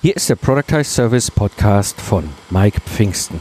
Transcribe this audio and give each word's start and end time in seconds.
Hier 0.00 0.14
ist 0.14 0.30
der 0.30 0.36
Productize 0.36 0.84
Service 0.84 1.28
Podcast 1.28 2.00
von 2.00 2.28
Mike 2.50 2.80
Pfingsten. 2.82 3.40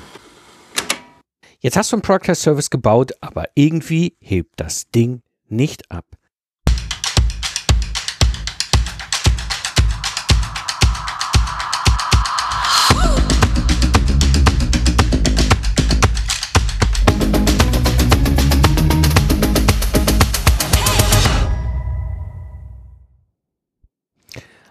Jetzt 1.60 1.78
hast 1.78 1.92
du 1.92 1.98
einen 1.98 2.02
Productize 2.02 2.42
Service 2.42 2.72
gebaut, 2.72 3.12
aber 3.22 3.46
irgendwie 3.54 4.18
hebt 4.20 4.54
das 4.60 4.90
Ding 4.90 5.22
nicht 5.48 5.92
ab. 5.92 6.17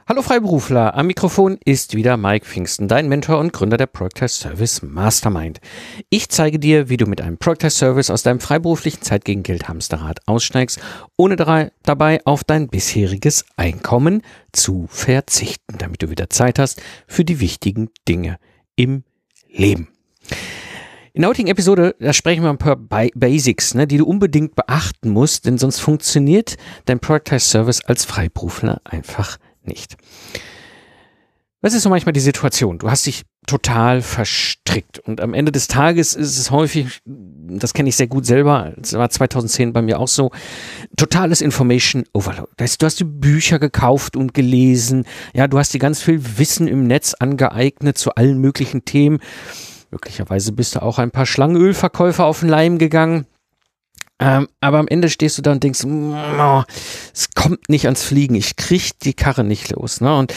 Hallo 0.09 0.23
Freiberufler, 0.23 0.95
am 0.95 1.09
Mikrofon 1.09 1.59
ist 1.65 1.97
wieder 1.97 2.17
Mike 2.17 2.47
Pfingsten, 2.47 2.87
dein 2.87 3.09
Mentor 3.09 3.39
und 3.41 3.53
Gründer 3.53 3.77
der 3.77 3.89
Project 3.89 4.31
Service 4.31 4.81
Mastermind. 4.81 5.59
Ich 6.11 6.29
zeige 6.29 6.61
dir, 6.61 6.89
wie 6.89 6.97
du 6.97 7.07
mit 7.07 7.21
einem 7.21 7.39
Project 7.39 7.73
Service 7.73 8.09
aus 8.09 8.23
deinem 8.23 8.39
freiberuflichen 8.39 9.03
Zeit 9.03 9.25
gegen 9.25 9.43
Geld 9.43 9.67
Hamsterrad 9.67 10.21
aussteigst, 10.27 10.79
ohne 11.17 11.35
dabei 11.83 12.21
auf 12.25 12.45
dein 12.45 12.69
bisheriges 12.69 13.47
Einkommen 13.57 14.23
zu 14.53 14.87
verzichten, 14.89 15.77
damit 15.77 16.03
du 16.03 16.09
wieder 16.09 16.31
Zeit 16.31 16.61
hast 16.61 16.81
für 17.09 17.25
die 17.25 17.41
wichtigen 17.41 17.91
Dinge 18.07 18.39
im 18.77 19.03
Leben. 19.49 19.89
In 21.15 21.23
der 21.23 21.31
heutigen 21.31 21.49
Episode, 21.49 21.97
da 21.99 22.13
sprechen 22.13 22.45
wir 22.45 22.51
ein 22.51 22.59
paar 22.59 22.77
Basics, 22.77 23.75
ne, 23.75 23.89
die 23.89 23.97
du 23.97 24.07
unbedingt 24.07 24.55
beachten 24.55 25.09
musst, 25.09 25.47
denn 25.47 25.59
sonst 25.59 25.81
funktioniert 25.81 26.59
dein 26.85 27.01
Productize 27.01 27.41
Service 27.41 27.85
als 27.85 28.05
Freiberufler 28.05 28.81
einfach 28.85 29.39
nicht. 29.67 29.97
Was 31.63 31.75
ist 31.75 31.83
so 31.83 31.89
manchmal 31.89 32.13
die 32.13 32.21
Situation? 32.21 32.79
Du 32.79 32.91
hast 32.91 33.07
dich 33.07 33.23
total 33.47 34.03
verstrickt 34.03 34.99
und 34.99 35.21
am 35.21 35.35
Ende 35.35 35.53
des 35.53 35.69
Tages 35.69 36.15
ist 36.15 36.39
es 36.39 36.51
häufig, 36.51 37.01
das 37.05 37.73
kenne 37.73 37.89
ich 37.89 37.97
sehr 37.97 38.09
gut 38.09 38.27
selber, 38.27 38.73
das 38.77 38.93
war 38.93 39.09
2010 39.09 39.73
bei 39.73 39.83
mir 39.83 39.99
auch 39.99 40.09
so, 40.09 40.31
totales 40.97 41.41
Information 41.41 42.05
Overload. 42.13 42.51
Das 42.57 42.71
heißt, 42.71 42.83
du 42.83 42.87
hast 42.87 43.01
die 43.01 43.05
Bücher 43.05 43.59
gekauft 43.59 44.17
und 44.17 44.35
gelesen, 44.35 45.07
ja, 45.35 45.49
du 45.49 45.59
hast 45.59 45.73
dir 45.73 45.79
ganz 45.79 46.03
viel 46.03 46.21
Wissen 46.39 46.69
im 46.69 46.87
Netz 46.87 47.15
angeeignet 47.15 47.97
zu 47.97 48.15
allen 48.15 48.39
möglichen 48.39 48.85
Themen. 48.85 49.19
Möglicherweise 49.91 50.53
bist 50.53 50.75
du 50.75 50.83
auch 50.83 50.99
ein 50.99 51.11
paar 51.11 51.27
Schlangenölverkäufer 51.27 52.27
auf 52.27 52.41
den 52.41 52.49
Leim 52.49 52.79
gegangen. 52.79 53.27
Ähm, 54.19 54.49
aber 54.61 54.79
am 54.79 54.89
Ende 54.89 55.11
stehst 55.11 55.37
du 55.37 55.43
da 55.43 55.53
und 55.53 55.63
denkst, 55.63 55.85
oh, 55.85 56.63
es 57.13 57.31
kommt 57.35 57.69
nicht 57.69 57.85
ans 57.85 58.03
Fliegen, 58.03 58.35
ich 58.35 58.57
krieg 58.57 58.99
die 59.01 59.13
Karre 59.13 59.45
nicht 59.45 59.71
los. 59.71 60.01
Ne? 60.01 60.17
Und 60.17 60.33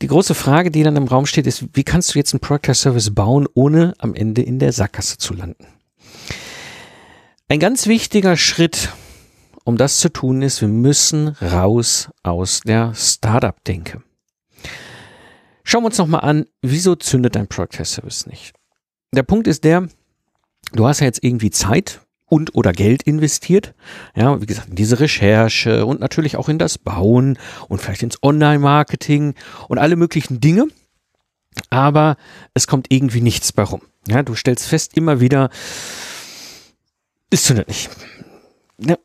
die 0.00 0.06
große 0.06 0.34
Frage, 0.34 0.70
die 0.70 0.82
dann 0.82 0.96
im 0.96 1.06
Raum 1.06 1.26
steht, 1.26 1.46
ist, 1.46 1.64
wie 1.74 1.84
kannst 1.84 2.14
du 2.14 2.18
jetzt 2.18 2.32
einen 2.32 2.40
Product 2.40 2.74
Service 2.74 3.14
bauen, 3.14 3.46
ohne 3.52 3.92
am 3.98 4.14
Ende 4.14 4.40
in 4.42 4.58
der 4.58 4.72
Sackgasse 4.72 5.18
zu 5.18 5.34
landen? 5.34 5.66
Ein 7.48 7.58
ganz 7.58 7.86
wichtiger 7.86 8.36
Schritt, 8.38 8.90
um 9.64 9.76
das 9.76 9.98
zu 9.98 10.10
tun, 10.10 10.40
ist, 10.40 10.62
wir 10.62 10.68
müssen 10.68 11.28
raus 11.42 12.08
aus 12.22 12.60
der 12.60 12.94
Startup-Denke. 12.94 14.02
Schauen 15.62 15.82
wir 15.82 15.86
uns 15.86 15.98
nochmal 15.98 16.22
an, 16.22 16.46
wieso 16.62 16.94
zündet 16.94 17.36
dein 17.36 17.48
Product 17.48 17.84
Service 17.84 18.26
nicht? 18.26 18.54
Der 19.12 19.24
Punkt 19.24 19.46
ist 19.46 19.64
der, 19.64 19.88
du 20.72 20.86
hast 20.86 21.00
ja 21.00 21.06
jetzt 21.06 21.22
irgendwie 21.22 21.50
Zeit, 21.50 22.00
und 22.30 22.54
oder 22.54 22.72
Geld 22.72 23.02
investiert. 23.02 23.74
Ja, 24.14 24.40
wie 24.40 24.46
gesagt, 24.46 24.70
in 24.70 24.76
diese 24.76 25.00
Recherche 25.00 25.84
und 25.84 26.00
natürlich 26.00 26.36
auch 26.36 26.48
in 26.48 26.58
das 26.58 26.78
Bauen 26.78 27.38
und 27.68 27.82
vielleicht 27.82 28.02
ins 28.02 28.22
Online-Marketing 28.22 29.34
und 29.68 29.78
alle 29.78 29.96
möglichen 29.96 30.40
Dinge. 30.40 30.68
Aber 31.68 32.16
es 32.54 32.66
kommt 32.66 32.86
irgendwie 32.88 33.20
nichts 33.20 33.52
bei 33.52 33.64
rum. 33.64 33.82
Ja, 34.08 34.22
du 34.22 34.34
stellst 34.34 34.66
fest 34.66 34.96
immer 34.96 35.20
wieder, 35.20 35.50
ist 37.30 37.44
zündet 37.44 37.68
nicht. 37.68 37.90
Ja, 38.78 38.96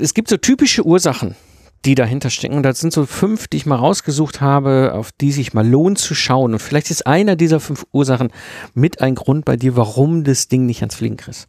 es 0.00 0.14
gibt 0.14 0.28
so 0.28 0.38
typische 0.38 0.84
Ursachen, 0.84 1.36
die 1.84 1.94
dahinter 1.94 2.30
stecken. 2.30 2.56
Und 2.56 2.62
das 2.62 2.80
sind 2.80 2.92
so 2.92 3.04
fünf, 3.04 3.46
die 3.46 3.58
ich 3.58 3.66
mal 3.66 3.76
rausgesucht 3.76 4.40
habe, 4.40 4.92
auf 4.94 5.12
die 5.12 5.32
sich 5.32 5.52
mal 5.52 5.66
lohnt 5.66 5.98
zu 5.98 6.14
schauen. 6.14 6.54
Und 6.54 6.60
vielleicht 6.60 6.90
ist 6.90 7.06
einer 7.06 7.36
dieser 7.36 7.60
fünf 7.60 7.86
Ursachen 7.92 8.32
mit 8.72 9.02
ein 9.02 9.14
Grund 9.14 9.44
bei 9.44 9.56
dir, 9.56 9.76
warum 9.76 10.24
das 10.24 10.48
Ding 10.48 10.66
nicht 10.66 10.80
ans 10.80 10.94
Fliegen 10.94 11.18
kriegst. 11.18 11.48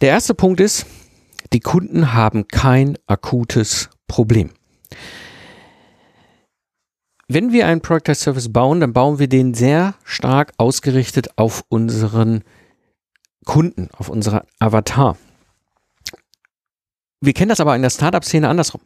Der 0.00 0.08
erste 0.08 0.32
Punkt 0.32 0.60
ist, 0.60 0.86
die 1.52 1.60
Kunden 1.60 2.14
haben 2.14 2.48
kein 2.48 2.96
akutes 3.06 3.90
Problem. 4.08 4.50
Wenn 7.28 7.52
wir 7.52 7.66
einen 7.66 7.82
Product 7.82 8.08
as 8.08 8.22
Service 8.22 8.50
bauen, 8.50 8.80
dann 8.80 8.94
bauen 8.94 9.18
wir 9.18 9.28
den 9.28 9.52
sehr 9.52 9.94
stark 10.04 10.52
ausgerichtet 10.56 11.36
auf 11.36 11.64
unseren 11.68 12.44
Kunden, 13.44 13.88
auf 13.92 14.08
unseren 14.08 14.40
Avatar. 14.58 15.18
Wir 17.22 17.34
kennen 17.34 17.50
das 17.50 17.60
aber 17.60 17.76
in 17.76 17.82
der 17.82 17.90
Startup-Szene 17.90 18.48
andersrum. 18.48 18.80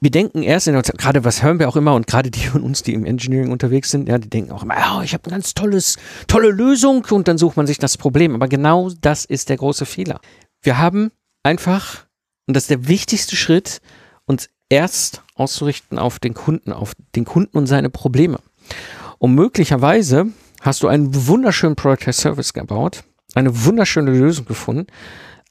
Wir 0.00 0.10
denken 0.10 0.42
erst, 0.42 0.68
in 0.68 0.80
gerade 0.80 1.24
was 1.24 1.42
hören 1.42 1.58
wir 1.58 1.68
auch 1.68 1.76
immer 1.76 1.94
und 1.94 2.06
gerade 2.06 2.30
die 2.30 2.46
von 2.46 2.62
uns, 2.62 2.82
die 2.82 2.94
im 2.94 3.04
Engineering 3.04 3.52
unterwegs 3.52 3.90
sind, 3.90 4.08
ja, 4.08 4.16
die 4.16 4.30
denken 4.30 4.52
auch 4.52 4.62
immer, 4.62 4.74
oh, 4.96 5.02
ich 5.02 5.12
habe 5.12 5.24
eine 5.24 5.32
ganz 5.32 5.52
tolles, 5.52 5.98
tolle 6.28 6.50
Lösung 6.50 7.04
und 7.10 7.28
dann 7.28 7.36
sucht 7.36 7.58
man 7.58 7.66
sich 7.66 7.76
das 7.76 7.98
Problem. 7.98 8.34
Aber 8.34 8.48
genau 8.48 8.90
das 9.02 9.26
ist 9.26 9.50
der 9.50 9.58
große 9.58 9.84
Fehler. 9.84 10.20
Wir 10.62 10.78
haben 10.78 11.10
einfach, 11.42 12.06
und 12.46 12.56
das 12.56 12.64
ist 12.64 12.70
der 12.70 12.88
wichtigste 12.88 13.36
Schritt, 13.36 13.82
uns 14.24 14.48
erst 14.70 15.22
auszurichten 15.34 15.98
auf 15.98 16.18
den 16.20 16.32
Kunden, 16.32 16.72
auf 16.72 16.94
den 17.14 17.26
Kunden 17.26 17.58
und 17.58 17.66
seine 17.66 17.90
Probleme. 17.90 18.38
Und 19.18 19.34
möglicherweise 19.34 20.28
hast 20.62 20.82
du 20.82 20.88
einen 20.88 21.26
wunderschönen 21.26 21.76
Product 21.76 22.12
Service 22.12 22.54
gebaut, 22.54 23.04
eine 23.34 23.66
wunderschöne 23.66 24.10
Lösung 24.10 24.46
gefunden, 24.46 24.86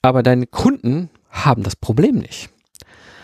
aber 0.01 0.23
deine 0.23 0.47
Kunden 0.47 1.11
haben 1.45 1.63
das 1.63 1.75
Problem 1.75 2.15
nicht. 2.15 2.49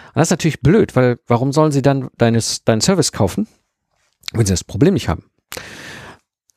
Und 0.07 0.19
das 0.19 0.27
ist 0.27 0.31
natürlich 0.31 0.61
blöd, 0.61 0.95
weil 0.95 1.19
warum 1.27 1.51
sollen 1.51 1.71
sie 1.71 1.81
dann 1.81 2.09
deines, 2.17 2.63
deinen 2.63 2.81
Service 2.81 3.11
kaufen, 3.11 3.47
wenn 4.31 4.45
sie 4.45 4.53
das 4.53 4.63
Problem 4.63 4.93
nicht 4.93 5.09
haben? 5.09 5.25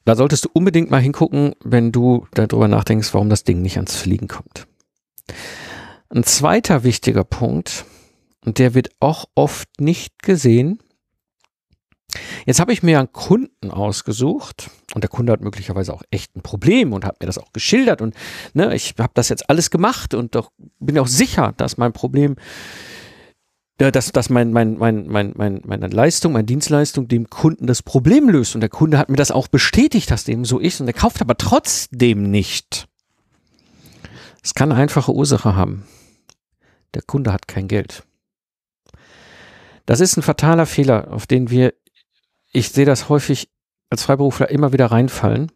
Da 0.05 0.15
solltest 0.15 0.45
du 0.45 0.51
unbedingt 0.53 0.91
mal 0.91 1.01
hingucken, 1.01 1.55
wenn 1.65 1.91
du 1.91 2.27
darüber 2.33 2.69
nachdenkst, 2.69 3.13
warum 3.13 3.29
das 3.29 3.45
Ding 3.45 3.63
nicht 3.63 3.77
ans 3.77 3.97
Fliegen 3.97 4.29
kommt. 4.29 4.67
Ein 6.09 6.23
zweiter 6.23 6.85
wichtiger 6.85 7.25
Punkt, 7.25 7.85
und 8.47 8.59
der 8.59 8.75
wird 8.75 8.91
auch 9.01 9.27
oft 9.35 9.69
nicht 9.81 10.23
gesehen. 10.23 10.79
Jetzt 12.47 12.61
habe 12.61 12.73
ich 12.73 12.83
mir 12.83 12.99
einen 12.99 13.13
Kunden 13.13 13.71
ausgesucht 13.71 14.71
und 14.95 15.03
der 15.03 15.09
Kunde 15.09 15.33
hat 15.33 15.41
möglicherweise 15.41 15.93
auch 15.93 16.03
echt 16.11 16.37
ein 16.37 16.43
Problem 16.43 16.93
und 16.93 17.05
hat 17.05 17.21
mir 17.21 17.27
das 17.27 17.39
auch 17.39 17.53
geschildert 17.53 18.03
und 18.03 18.15
ne, 18.55 18.75
ich 18.75 18.95
habe 18.99 19.13
das 19.15 19.29
jetzt 19.29 19.49
alles 19.51 19.71
gemacht 19.71 20.15
und 20.15 20.35
doch 20.35 20.53
bin 20.79 20.99
auch 20.99 21.07
sicher, 21.07 21.55
dass 21.57 21.77
mein 21.77 21.93
Problem, 21.93 22.37
dass, 23.79 24.13
dass 24.13 24.31
mein, 24.31 24.53
mein, 24.53 24.79
mein, 24.79 25.07
mein, 25.07 25.33
mein, 25.37 25.61
meine 25.65 25.89
Leistung, 25.89 26.33
meine 26.33 26.45
Dienstleistung 26.45 27.09
dem 27.09 27.29
Kunden 27.29 27.67
das 27.67 27.83
Problem 27.83 28.29
löst 28.29 28.55
und 28.55 28.61
der 28.61 28.71
Kunde 28.71 28.99
hat 28.99 29.11
mir 29.11 29.17
das 29.17 29.31
auch 29.31 29.49
bestätigt, 29.49 30.11
dass 30.11 30.25
dem 30.25 30.45
so 30.45 30.59
ist 30.59 30.81
und 30.81 30.87
er 30.87 30.95
kauft 30.95 31.21
aber 31.21 31.37
trotzdem 31.37 32.31
nicht. 32.31 32.87
Es 34.43 34.55
kann 34.55 34.71
eine 34.71 34.81
einfache 34.81 35.13
Ursache 35.13 35.57
haben. 35.57 35.85
Der 36.95 37.03
Kunde 37.03 37.33
hat 37.33 37.49
kein 37.49 37.69
Geld. 37.69 38.05
Das 39.87 40.01
ist 40.01 40.17
ein 40.17 40.23
fataler 40.23 40.67
Fehler, 40.67 41.13
auf 41.13 41.27
den 41.27 41.51
wir, 41.51 41.75
ich 42.57 42.71
sehe 42.71 42.87
das 42.87 43.11
häufig 43.11 43.51
als 43.91 44.05
Freiberufler 44.05 44.49
immer 44.49 44.73
wieder 44.73 44.87
reinfallen. 44.87 45.53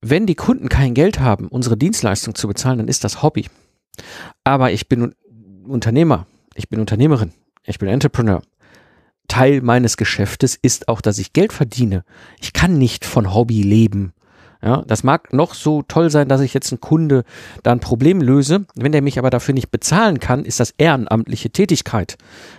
Wenn 0.00 0.26
die 0.26 0.34
Kunden 0.34 0.68
kein 0.68 0.94
Geld 0.94 1.20
haben, 1.20 1.46
unsere 1.46 1.76
Dienstleistung 1.76 2.34
zu 2.34 2.48
bezahlen, 2.48 2.78
dann 2.78 2.88
ist 2.88 3.04
das 3.04 3.22
Hobby. 3.22 3.48
Aber 4.42 4.72
ich 4.72 4.88
bin 4.88 5.14
Unternehmer, 5.64 6.26
ich 6.56 6.68
bin 6.68 6.80
Unternehmerin, 6.80 7.32
ich 7.64 7.78
bin 7.78 7.88
Entrepreneur. 7.88 8.42
Teil 9.28 9.60
meines 9.60 9.96
Geschäftes 9.96 10.58
ist 10.60 10.88
auch, 10.88 11.00
dass 11.00 11.18
ich 11.18 11.32
Geld 11.32 11.52
verdiene. 11.52 12.04
Ich 12.40 12.52
kann 12.52 12.76
nicht 12.76 13.04
von 13.04 13.32
Hobby 13.32 13.62
leben. 13.62 14.12
Ja, 14.60 14.82
das 14.86 15.02
mag 15.02 15.32
noch 15.32 15.54
so 15.54 15.82
toll 15.82 16.10
sein, 16.10 16.28
dass 16.28 16.40
ich 16.40 16.54
jetzt 16.54 16.72
einen 16.72 16.80
Kunde 16.80 17.24
da 17.62 17.72
ein 17.72 17.80
Problem 17.80 18.20
löse. 18.20 18.64
Wenn 18.74 18.92
der 18.92 19.02
mich 19.02 19.18
aber 19.18 19.30
dafür 19.30 19.54
nicht 19.54 19.70
bezahlen 19.70 20.20
kann, 20.20 20.44
ist 20.44 20.60
das 20.60 20.74
ehrenamtliche 20.78 21.50
Tätigkeit. 21.50 22.16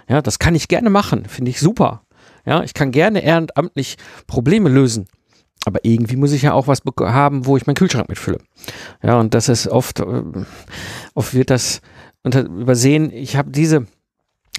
Ja, 0.09 0.21
das 0.21 0.37
kann 0.37 0.55
ich 0.55 0.67
gerne 0.67 0.89
machen, 0.89 1.25
finde 1.25 1.51
ich 1.51 1.61
super. 1.61 2.02
Ja, 2.45 2.63
ich 2.63 2.73
kann 2.73 2.91
gerne 2.91 3.23
ehrenamtlich 3.23 3.97
Probleme 4.27 4.69
lösen. 4.69 5.07
Aber 5.65 5.79
irgendwie 5.83 6.17
muss 6.17 6.33
ich 6.33 6.41
ja 6.41 6.53
auch 6.53 6.67
was 6.67 6.81
haben, 6.99 7.45
wo 7.45 7.55
ich 7.55 7.65
meinen 7.65 7.75
Kühlschrank 7.75 8.09
mitfülle. 8.09 8.39
Ja, 9.01 9.19
und 9.19 9.33
das 9.33 9.47
ist 9.47 9.67
oft, 9.67 10.01
äh, 10.01 10.23
oft 11.13 11.33
wird 11.33 11.49
das 11.49 11.81
übersehen. 12.23 13.11
Ich 13.13 13.37
habe 13.37 13.49
diese, 13.51 13.87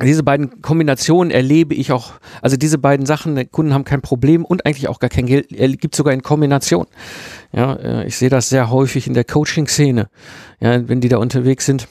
diese 0.03 0.23
beiden 0.23 0.63
Kombinationen 0.63 1.31
erlebe 1.31 1.75
ich 1.75 1.93
auch, 1.93 2.13
also 2.41 2.57
diese 2.57 2.79
beiden 2.79 3.05
Sachen, 3.05 3.51
Kunden 3.51 3.75
haben 3.75 3.85
kein 3.85 4.01
Problem 4.01 4.45
und 4.45 4.65
eigentlich 4.65 4.89
auch 4.89 4.99
gar 4.99 5.11
kein 5.11 5.27
Geld, 5.27 5.49
gibt 5.81 5.95
sogar 5.95 6.15
in 6.15 6.23
Kombination. 6.23 6.87
Ja, 7.53 7.75
äh, 7.75 8.07
ich 8.07 8.17
sehe 8.17 8.31
das 8.31 8.49
sehr 8.49 8.71
häufig 8.71 9.07
in 9.07 9.15
der 9.15 9.25
Coaching-Szene, 9.25 10.09
ja, 10.61 10.89
wenn 10.89 11.01
die 11.03 11.09
da 11.09 11.19
unterwegs 11.19 11.67
sind 11.67 11.87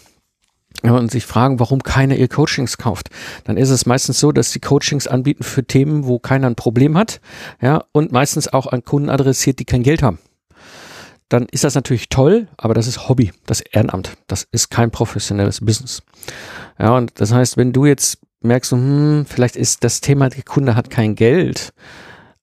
und 0.92 1.12
sich 1.12 1.26
fragen, 1.26 1.60
warum 1.60 1.82
keiner 1.82 2.16
ihr 2.16 2.28
Coachings 2.28 2.78
kauft, 2.78 3.10
dann 3.46 3.58
ist 3.58 3.70
es 3.70 3.86
meistens 3.86 4.20
so, 4.20 4.32
dass 4.32 4.52
sie 4.52 4.60
Coachings 4.60 5.08
anbieten 5.08 5.44
für 5.44 5.64
Themen, 5.64 6.06
wo 6.06 6.20
keiner 6.20 6.48
ein 6.48 6.56
Problem 6.56 6.98
hat, 6.98 7.22
ja, 7.62 7.84
und 7.92 8.12
meistens 8.12 8.52
auch 8.52 8.68
an 8.68 8.84
Kunden 8.84 9.10
adressiert, 9.10 9.60
die 9.60 9.66
kein 9.66 9.84
Geld 9.84 10.04
haben. 10.04 10.20
Dann 11.30 11.48
ist 11.52 11.64
das 11.64 11.74
natürlich 11.74 12.10
toll, 12.10 12.48
aber 12.58 12.74
das 12.74 12.86
ist 12.86 13.10
Hobby, 13.10 13.32
das 13.46 13.62
Ehrenamt. 13.62 14.18
Das 14.28 14.46
ist 14.52 14.70
kein 14.70 14.92
professionelles 14.92 15.62
Business. 15.62 16.04
Ja, 16.78 16.96
und 16.96 17.12
das 17.16 17.32
heißt, 17.32 17.58
wenn 17.58 17.74
du 17.74 17.86
jetzt 17.86 18.20
merkst, 18.42 18.74
hm, 18.74 19.26
vielleicht 19.28 19.56
ist 19.56 19.84
das 19.84 20.02
Thema, 20.02 20.30
der 20.30 20.44
Kunde 20.44 20.76
hat 20.76 20.90
kein 20.90 21.16
Geld, 21.16 21.74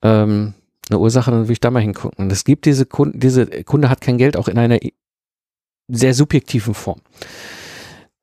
ähm, 0.02 0.54
eine 0.88 0.98
Ursache, 0.98 1.30
dann 1.30 1.46
will 1.46 1.52
ich 1.52 1.60
da 1.60 1.70
mal 1.70 1.82
hingucken. 1.82 2.24
Und 2.24 2.32
es 2.32 2.44
gibt 2.44 2.64
diese 2.64 2.84
Kunden, 2.84 3.20
diese 3.20 3.46
Kunde 3.64 3.90
hat 3.90 4.00
kein 4.00 4.18
Geld 4.18 4.36
auch 4.36 4.48
in 4.48 4.58
einer 4.58 4.78
sehr 5.88 6.14
subjektiven 6.14 6.74
Form. 6.74 7.00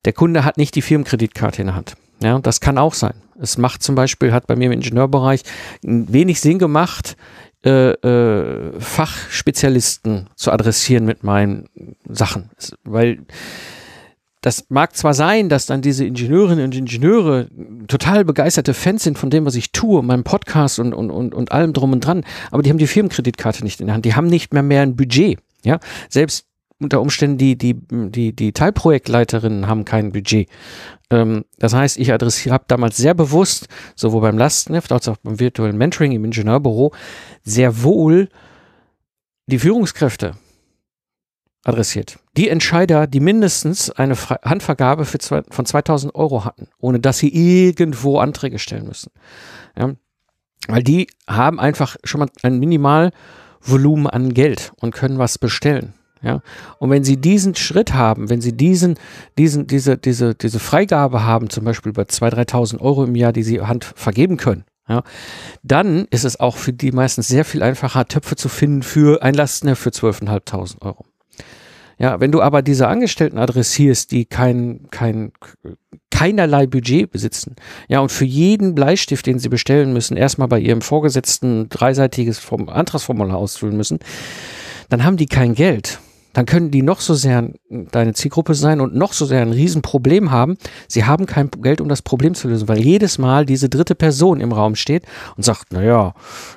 Der 0.05 0.13
Kunde 0.13 0.45
hat 0.45 0.57
nicht 0.57 0.75
die 0.75 0.81
Firmenkreditkarte 0.81 1.61
in 1.61 1.67
der 1.67 1.75
Hand. 1.75 1.95
Ja, 2.21 2.39
das 2.39 2.59
kann 2.61 2.77
auch 2.77 2.93
sein. 2.93 3.13
Es 3.39 3.57
macht 3.57 3.83
zum 3.83 3.95
Beispiel, 3.95 4.31
hat 4.31 4.47
bei 4.47 4.55
mir 4.55 4.65
im 4.65 4.71
Ingenieurbereich 4.71 5.43
wenig 5.83 6.41
Sinn 6.41 6.57
gemacht, 6.57 7.15
äh, 7.63 7.91
äh, 7.91 8.79
Fachspezialisten 8.79 10.29
zu 10.35 10.51
adressieren 10.51 11.05
mit 11.05 11.23
meinen 11.23 11.69
Sachen. 12.07 12.49
Weil 12.83 13.19
das 14.41 14.65
mag 14.69 14.95
zwar 14.95 15.13
sein, 15.13 15.49
dass 15.49 15.65
dann 15.65 15.81
diese 15.81 16.05
Ingenieurinnen 16.05 16.65
und 16.65 16.75
Ingenieure 16.75 17.49
total 17.87 18.23
begeisterte 18.23 18.73
Fans 18.73 19.03
sind 19.03 19.17
von 19.17 19.29
dem, 19.29 19.45
was 19.45 19.55
ich 19.55 19.71
tue, 19.71 20.01
meinem 20.03 20.23
Podcast 20.23 20.79
und, 20.79 20.93
und, 20.93 21.11
und, 21.11 21.33
und 21.33 21.51
allem 21.51 21.73
drum 21.73 21.91
und 21.91 22.01
dran, 22.01 22.23
aber 22.51 22.63
die 22.63 22.69
haben 22.69 22.77
die 22.77 22.87
Firmenkreditkarte 22.87 23.63
nicht 23.63 23.81
in 23.81 23.87
der 23.87 23.95
Hand. 23.95 24.05
Die 24.05 24.15
haben 24.15 24.27
nicht 24.27 24.53
mehr 24.53 24.63
mehr 24.63 24.83
ein 24.83 24.95
Budget. 24.95 25.39
Ja, 25.63 25.79
selbst 26.07 26.46
unter 26.79 27.01
Umständen 27.01 27.37
die, 27.37 27.57
die, 27.57 27.75
die, 27.89 28.35
die 28.35 28.51
Teilprojektleiterinnen 28.51 29.67
haben 29.67 29.85
kein 29.85 30.11
Budget. 30.11 30.49
Ähm, 31.09 31.45
das 31.57 31.73
heißt, 31.73 31.97
ich 31.97 32.11
habe 32.11 32.65
damals 32.67 32.97
sehr 32.97 33.13
bewusst, 33.13 33.67
sowohl 33.95 34.21
beim 34.21 34.37
Lastenheft 34.37 34.91
als 34.91 35.07
auch 35.07 35.17
beim 35.17 35.39
virtuellen 35.39 35.77
Mentoring 35.77 36.11
im 36.11 36.25
Ingenieurbüro, 36.25 36.93
sehr 37.43 37.83
wohl 37.83 38.29
die 39.47 39.59
Führungskräfte 39.59 40.33
adressiert. 41.63 42.19
Die 42.35 42.49
Entscheider, 42.49 43.07
die 43.07 43.19
mindestens 43.19 43.89
eine 43.89 44.15
Handvergabe 44.15 45.05
zwei, 45.05 45.43
von 45.49 45.65
2000 45.65 46.15
Euro 46.15 46.45
hatten, 46.45 46.67
ohne 46.79 46.99
dass 46.99 47.17
sie 47.17 47.29
irgendwo 47.33 48.19
Anträge 48.19 48.59
stellen 48.59 48.85
müssen. 48.85 49.11
Ja, 49.77 49.93
weil 50.67 50.83
die 50.83 51.07
haben 51.27 51.59
einfach 51.59 51.97
schon 52.03 52.19
mal 52.19 52.29
ein 52.43 52.59
Minimalvolumen 52.59 54.07
an 54.07 54.33
Geld 54.33 54.73
und 54.79 54.93
können 54.93 55.17
was 55.17 55.37
bestellen. 55.37 55.93
Ja, 56.21 56.41
und 56.79 56.89
wenn 56.89 57.03
Sie 57.03 57.17
diesen 57.17 57.55
Schritt 57.55 57.93
haben, 57.93 58.29
wenn 58.29 58.41
Sie 58.41 58.53
diesen, 58.53 58.95
diesen, 59.37 59.67
diese, 59.67 59.97
diese, 59.97 60.35
diese 60.35 60.59
Freigabe 60.59 61.23
haben, 61.23 61.49
zum 61.49 61.63
Beispiel 61.63 61.93
bei 61.93 62.03
2.000, 62.03 62.49
3.000 62.49 62.79
Euro 62.79 63.03
im 63.03 63.15
Jahr, 63.15 63.33
die 63.33 63.43
Sie 63.43 63.61
Hand 63.61 63.85
vergeben 63.85 64.37
können, 64.37 64.63
ja, 64.89 65.03
dann 65.63 66.05
ist 66.11 66.23
es 66.23 66.39
auch 66.39 66.55
für 66.55 66.73
die 66.73 66.91
meistens 66.91 67.27
sehr 67.27 67.45
viel 67.45 67.61
einfacher, 67.61 68.07
Töpfe 68.07 68.35
zu 68.35 68.49
finden 68.49 68.83
für 68.83 69.21
ein 69.21 69.33
Lastenheft 69.33 69.81
für 69.81 69.89
12.500 69.89 70.81
Euro. 70.81 71.05
Ja, 71.99 72.19
wenn 72.19 72.31
du 72.31 72.41
aber 72.41 72.61
diese 72.61 72.87
Angestellten 72.87 73.39
adressierst, 73.39 74.11
die 74.11 74.25
kein, 74.25 74.87
kein, 74.91 75.31
keinerlei 76.11 76.67
Budget 76.67 77.11
besitzen, 77.11 77.55
ja, 77.87 77.99
und 78.01 78.11
für 78.11 78.25
jeden 78.25 78.75
Bleistift, 78.75 79.25
den 79.25 79.39
sie 79.39 79.49
bestellen 79.49 79.93
müssen, 79.93 80.15
erstmal 80.15 80.47
bei 80.47 80.59
ihrem 80.59 80.81
Vorgesetzten 80.81 81.69
dreiseitiges 81.69 82.41
Antragsformular 82.51 83.37
ausfüllen 83.37 83.75
müssen, 83.75 83.99
dann 84.89 85.03
haben 85.03 85.17
die 85.17 85.25
kein 85.25 85.55
Geld 85.55 85.99
dann 86.37 86.45
können 86.45 86.69
die 86.69 86.83
noch 86.83 87.01
so 87.01 87.15
sehr 87.15 87.49
deine 87.67 88.13
Zielgruppe 88.13 88.53
sein 88.53 88.79
und 88.79 88.93
noch 88.93 89.13
so 89.13 89.25
sehr 89.25 89.41
ein 89.41 89.51
Riesenproblem 89.51 90.29
haben. 90.29 90.59
Sie 90.87 91.03
haben 91.03 91.25
kein 91.25 91.49
Geld, 91.49 91.81
um 91.81 91.89
das 91.89 92.03
Problem 92.03 92.35
zu 92.35 92.47
lösen, 92.47 92.67
weil 92.67 92.77
jedes 92.77 93.17
Mal 93.17 93.43
diese 93.43 93.69
dritte 93.69 93.95
Person 93.95 94.39
im 94.39 94.51
Raum 94.51 94.75
steht 94.75 95.03
und 95.35 95.41
sagt, 95.41 95.73
naja, 95.73 96.13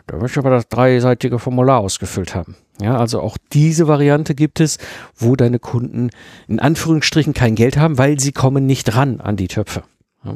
da 0.07 0.19
möchte 0.19 0.39
ich 0.39 0.45
aber 0.45 0.55
das 0.55 0.69
dreiseitige 0.69 1.39
Formular 1.39 1.81
ausgefüllt 1.81 2.35
haben. 2.35 2.57
Ja, 2.79 2.99
also 2.99 3.23
auch 3.23 3.39
diese 3.55 3.89
Variante 3.89 4.35
gibt 4.35 4.61
es, 4.61 4.77
wo 5.17 5.35
deine 5.35 5.59
Kunden 5.59 6.11
in 6.47 6.61
Anführungsstrichen 6.61 7.33
kein 7.33 7.55
Geld 7.55 7.79
haben, 7.79 7.97
weil 7.97 8.21
sie 8.21 8.33
kommen 8.33 8.67
nicht 8.67 8.95
ran 8.95 9.23
an 9.23 9.37
die 9.37 9.49
Töpfe. 9.49 9.85
Ja. 10.25 10.35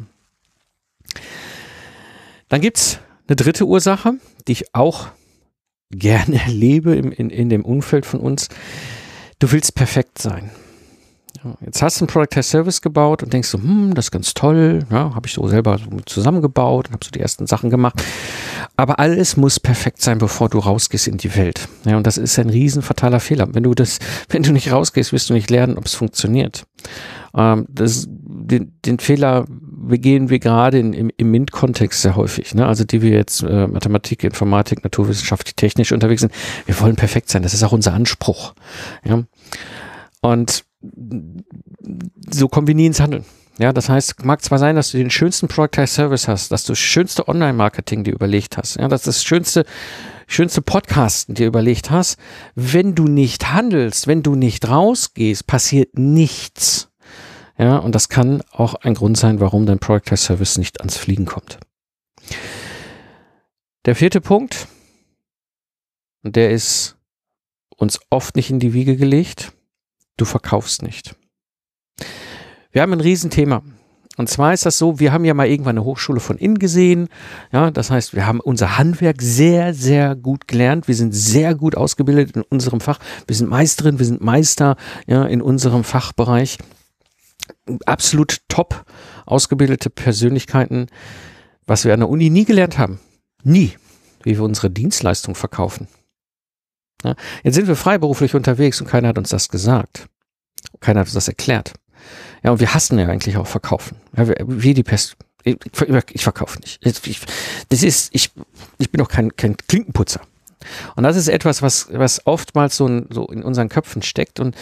Dann 2.49 2.62
gibt's 2.62 2.99
eine 3.29 3.37
dritte 3.37 3.67
Ursache, 3.67 4.14
die 4.49 4.52
ich 4.52 4.75
auch 4.75 5.08
gerne 5.91 6.41
erlebe 6.46 6.94
im, 6.94 7.12
in, 7.12 7.29
in 7.29 7.50
dem 7.50 7.62
Umfeld 7.67 8.06
von 8.06 8.20
uns 8.20 8.49
du 9.44 9.52
willst 9.52 9.75
perfekt 9.75 10.19
sein. 10.19 10.50
Jetzt 11.61 11.82
hast 11.82 12.00
du 12.00 12.06
ein 12.06 12.08
Product 12.08 12.38
as 12.38 12.49
Service 12.49 12.81
gebaut 12.81 13.23
und 13.23 13.31
denkst 13.31 13.49
so, 13.49 13.58
hm, 13.58 13.93
das 13.93 14.06
ist 14.06 14.11
ganz 14.11 14.32
toll, 14.32 14.87
ja, 14.91 15.14
habe 15.14 15.26
ich 15.26 15.35
so 15.35 15.46
selber 15.46 15.79
zusammengebaut 16.06 16.87
und 16.87 16.94
habe 16.94 17.05
so 17.05 17.11
die 17.11 17.20
ersten 17.20 17.46
Sachen 17.46 17.69
gemacht. 17.69 18.02
Aber 18.76 18.99
alles 18.99 19.37
muss 19.37 19.61
perfekt 19.61 20.00
sein, 20.00 20.17
bevor 20.17 20.49
du 20.49 20.58
rausgehst 20.58 21.06
in 21.06 21.19
die 21.19 21.37
Welt. 21.37 21.69
Ja, 21.85 21.99
und 21.99 22.06
das 22.06 22.17
ist 22.17 22.38
ein 22.38 22.49
riesen 22.49 22.81
fataler 22.81 23.20
Fehler. 23.20 23.46
Wenn 23.52 23.64
du 23.64 23.75
das, 23.75 23.99
wenn 24.31 24.43
du 24.43 24.52
nicht 24.52 24.73
rausgehst, 24.73 25.12
wirst 25.12 25.29
du 25.29 25.35
nicht 25.35 25.50
lernen, 25.50 25.76
ob 25.76 25.85
es 25.85 25.94
funktioniert. 25.94 26.64
Ähm, 27.37 27.67
das, 27.69 28.06
den, 28.08 28.73
den 28.87 28.99
Fehler 28.99 29.44
begehen 29.88 30.31
wir 30.31 30.38
gerade 30.38 30.78
in, 30.78 30.92
im, 30.92 31.10
im 31.16 31.31
MINT-Kontext 31.31 32.02
sehr 32.02 32.16
häufig. 32.16 32.54
Ne? 32.54 32.66
Also 32.66 32.84
die 32.84 33.02
wir 33.02 33.10
jetzt 33.10 33.42
äh, 33.42 33.66
Mathematik, 33.66 34.25
Informatik, 34.25 34.84
Naturwissenschaft, 34.84 35.56
technisch 35.56 35.92
unterwegs 35.92 36.20
sind. 36.20 36.32
Wir 36.66 36.78
wollen 36.81 36.96
perfekt 36.96 37.31
sein. 37.31 37.42
Das 37.42 37.54
ist 37.54 37.62
auch 37.62 37.72
unser 37.72 37.92
Anspruch. 37.92 38.54
Ja? 39.04 39.25
Und 40.20 40.64
so 42.31 42.48
kombinieren 42.48 42.88
ins 42.88 43.00
Handeln. 43.00 43.25
Ja, 43.58 43.72
das 43.72 43.88
heißt, 43.88 44.25
mag 44.25 44.42
zwar 44.42 44.58
sein, 44.58 44.75
dass 44.75 44.90
du 44.90 44.98
den 44.98 45.10
schönsten 45.10 45.46
Productized 45.46 45.94
Service 45.94 46.26
hast, 46.26 46.50
dass 46.50 46.64
du 46.64 46.72
das 46.72 46.78
schönste 46.81 47.28
Online-Marketing 47.28 48.02
dir 48.02 48.12
überlegt 48.12 48.56
hast, 48.56 48.76
ja, 48.76 48.88
dass 48.88 49.02
das 49.02 49.22
schönste, 49.22 49.64
schönste 50.26 50.60
Podcasten 50.60 51.36
dir 51.36 51.46
überlegt 51.46 51.90
hast. 51.90 52.19
Wenn 52.56 52.96
du 52.96 53.04
nicht 53.04 53.52
handelst, 53.52 54.08
wenn 54.08 54.25
du 54.25 54.34
nicht 54.34 54.69
rausgehst, 54.69 55.46
passiert 55.46 55.96
nichts. 55.96 56.88
Ja, 57.56 57.77
und 57.77 57.95
das 57.95 58.09
kann 58.09 58.43
auch 58.53 58.75
ein 58.75 58.95
Grund 58.95 59.17
sein, 59.17 59.41
warum 59.41 59.67
dein 59.67 59.79
Productized 59.79 60.25
Service 60.25 60.59
nicht 60.59 60.81
ans 60.81 60.97
Fliegen 60.97 61.27
kommt. 61.27 61.59
Der 63.85 63.95
vierte 63.95 64.21
Punkt, 64.21 64.67
und 66.23 66.37
der 66.37 66.51
ist 66.51 66.97
uns 67.77 68.01
oft 68.11 68.35
nicht 68.37 68.51
in 68.51 68.59
die 68.59 68.73
Wiege 68.73 68.97
gelegt, 68.97 69.53
du 70.17 70.25
verkaufst 70.25 70.83
nicht. 70.83 71.15
Wir 72.73 72.83
haben 72.83 72.93
ein 72.93 73.01
Riesenthema. 73.01 73.62
Und 74.17 74.29
zwar 74.29 74.53
ist 74.53 74.65
das 74.65 74.79
so, 74.79 75.01
wir 75.01 75.12
haben 75.12 75.25
ja 75.25 75.35
mal 75.35 75.49
irgendwann 75.49 75.77
eine 75.77 75.85
Hochschule 75.85 76.21
von 76.21 76.39
innen 76.39 76.58
gesehen. 76.58 77.08
Ja, 77.53 77.73
das 77.73 77.91
heißt, 77.91 78.15
wir 78.15 78.27
haben 78.27 78.41
unser 78.41 78.79
Handwerk 78.79 79.20
sehr, 79.20 79.75
sehr 79.75 80.15
gut 80.15 80.46
gelernt. 80.46 80.87
Wir 80.87 80.94
sind 80.94 81.13
sehr 81.13 81.55
gut 81.56 81.77
ausgebildet 81.77 82.37
in 82.37 82.43
unserem 82.43 82.81
Fach. 82.81 83.01
Wir 83.27 83.34
sind 83.34 83.51
Meisterin, 83.51 83.99
wir 83.99 84.06
sind 84.06 84.20
Meister 84.20 84.77
ja, 85.06 85.25
in 85.25 85.43
unserem 85.43 85.82
Fachbereich. 85.82 86.58
Absolut 87.86 88.41
top 88.48 88.84
ausgebildete 89.26 89.91
Persönlichkeiten, 89.91 90.86
was 91.67 91.84
wir 91.84 91.94
an 91.94 92.00
der 92.00 92.08
Uni 92.08 92.31
nie 92.31 92.44
gelernt 92.44 92.79
haben. 92.79 93.00
Nie, 93.43 93.76
wie 94.22 94.36
wir 94.36 94.43
unsere 94.43 94.70
Dienstleistung 94.70 95.34
verkaufen. 95.34 95.88
Ja, 97.05 97.14
jetzt 97.43 97.55
sind 97.55 97.69
wir 97.69 97.76
freiberuflich 97.76 98.34
unterwegs 98.34 98.81
und 98.81 98.86
keiner 98.86 99.08
hat 99.08 99.19
uns 99.19 99.29
das 99.29 99.48
gesagt. 99.48 100.06
Keiner 100.81 101.00
hat 101.00 101.08
uns 101.08 101.14
das 101.14 101.29
erklärt. 101.29 101.74
Ja, 102.43 102.50
und 102.50 102.60
wir 102.60 102.74
hassen 102.74 102.98
ja 102.98 103.08
eigentlich 103.08 103.36
auch 103.36 103.46
Verkaufen. 103.46 103.96
Ja, 104.17 104.29
wie 104.46 104.74
die 104.74 104.82
Pest. 104.82 105.17
Ich, 105.44 105.56
ich 106.12 106.24
verkaufe 106.24 106.58
nicht. 106.60 106.84
Ich, 106.84 107.20
das 107.69 107.82
ist, 107.82 108.08
ich, 108.12 108.31
ich 108.79 108.91
bin 108.91 108.98
doch 108.98 109.08
kein, 109.08 109.36
kein 109.36 109.56
Klinkenputzer. 109.56 110.20
Und 110.96 111.05
das 111.05 111.17
ist 111.17 111.29
etwas, 111.29 111.60
was, 111.60 111.88
was 111.93 112.26
oftmals 112.26 112.76
so, 112.76 113.03
so 113.10 113.26
in 113.26 113.43
unseren 113.43 113.69
Köpfen 113.69 114.00
steckt 114.00 114.41
und 114.41 114.56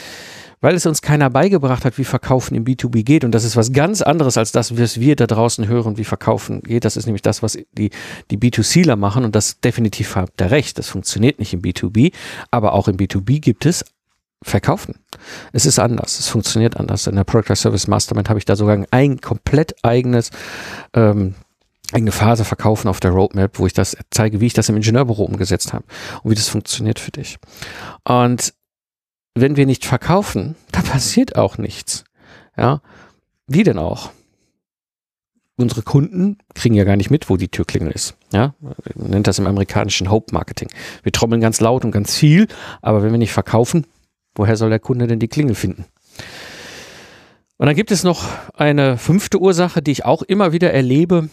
weil 0.63 0.77
es 0.77 0.87
uns 0.87 1.03
keiner 1.03 1.29
beigebracht 1.29 1.85
hat, 1.85 1.99
wie 1.99 2.05
Verkaufen 2.05 2.55
im 2.55 2.65
B2B 2.65 3.03
geht. 3.03 3.25
Und 3.25 3.33
das 3.33 3.45
ist 3.45 3.57
was 3.57 3.73
ganz 3.73 4.01
anderes 4.01 4.39
als 4.39 4.53
das, 4.53 4.79
was 4.79 4.99
wir 5.01 5.17
da 5.17 5.27
draußen 5.27 5.67
hören, 5.67 5.99
wie 5.99 6.05
Verkaufen 6.05 6.63
geht. 6.63 6.87
Das 6.87 6.97
ist 6.97 7.05
nämlich 7.05 7.21
das, 7.21 7.43
was 7.43 7.59
die, 7.73 7.91
die 8.31 8.39
B2Cler 8.39 8.97
machen. 8.97 9.25
Und 9.25 9.35
das 9.35 9.61
definitiv 9.61 10.15
habt 10.17 10.41
ihr 10.41 10.51
recht. 10.53 10.79
Das 10.79 10.89
funktioniert 10.89 11.41
nicht 11.41 11.53
im 11.53 11.61
B2B. 11.61 12.13
Aber 12.53 12.73
auch 12.73 12.87
im 12.89 12.97
B2B 12.97 13.41
gibt 13.41 13.67
es 13.67 13.85
Verkaufen. 14.45 14.95
Es 15.53 15.67
ist 15.67 15.81
anders. 15.81 16.19
Es 16.21 16.29
funktioniert 16.29 16.77
anders. 16.77 17.09
In 17.09 17.17
der 17.17 17.25
Product 17.25 17.57
Service 17.57 17.89
Mastermind 17.89 18.29
habe 18.29 18.39
ich 18.39 18.45
da 18.45 18.55
sogar 18.55 18.85
ein 18.93 19.21
komplett 19.21 19.75
eigenes, 19.85 20.31
ähm, 20.95 21.35
eigene 21.93 22.13
Phase 22.13 22.45
verkaufen 22.45 22.89
auf 22.89 23.01
der 23.01 23.11
Roadmap, 23.11 23.59
wo 23.59 23.67
ich 23.67 23.73
das 23.73 23.97
zeige, 24.11 24.41
wie 24.41 24.47
ich 24.47 24.55
das 24.55 24.69
im 24.69 24.77
Ingenieurbüro 24.77 25.25
umgesetzt 25.25 25.73
habe 25.73 25.85
und 26.23 26.31
wie 26.31 26.35
das 26.37 26.49
funktioniert 26.49 26.99
für 26.99 27.11
dich. 27.11 27.39
Und 28.05 28.53
wenn 29.35 29.57
wir 29.57 29.67
nicht 29.67 29.85
verkaufen, 29.85 30.57
dann 30.73 30.85
passiert 30.85 31.37
auch 31.37 31.59
nichts. 31.59 32.05
Ja, 32.57 32.83
wie 33.47 33.63
denn 33.63 33.79
auch? 33.79 34.11
Unsere 35.57 35.83
Kunden 35.83 36.39
kriegen 36.55 36.75
ja 36.75 36.85
gar 36.85 36.97
nicht 36.97 37.11
mit, 37.11 37.29
wo 37.29 37.37
die 37.37 37.49
Türklingel 37.49 37.93
ist. 37.93 38.17
Ja, 38.33 38.55
man 38.95 39.11
nennt 39.11 39.27
das 39.27 39.39
im 39.39 39.47
amerikanischen 39.47 40.11
Hope 40.11 40.33
Marketing. 40.33 40.69
Wir 41.03 41.13
trommeln 41.13 41.41
ganz 41.41 41.61
laut 41.61 41.85
und 41.85 41.93
ganz 41.93 42.17
viel, 42.17 42.49
aber 42.81 43.03
wenn 43.03 43.13
wir 43.13 43.19
nicht 43.19 43.33
verkaufen, 43.33 43.87
woher 44.35 44.57
soll 44.57 44.71
der 44.71 44.81
Kunde 44.81 45.07
denn 45.07 45.19
die 45.19 45.29
Klingel 45.29 45.55
finden? 45.55 45.85
Und 47.59 47.67
dann 47.67 47.77
gibt 47.77 47.93
es 47.93 48.03
noch 48.03 48.25
eine 48.55 48.99
fünfte 48.99 49.39
Ursache, 49.39 49.83
die 49.83 49.93
ich 49.93 50.05
auch 50.05 50.23
immer 50.23 50.53
wieder 50.53 50.73
erlebe. 50.73 51.29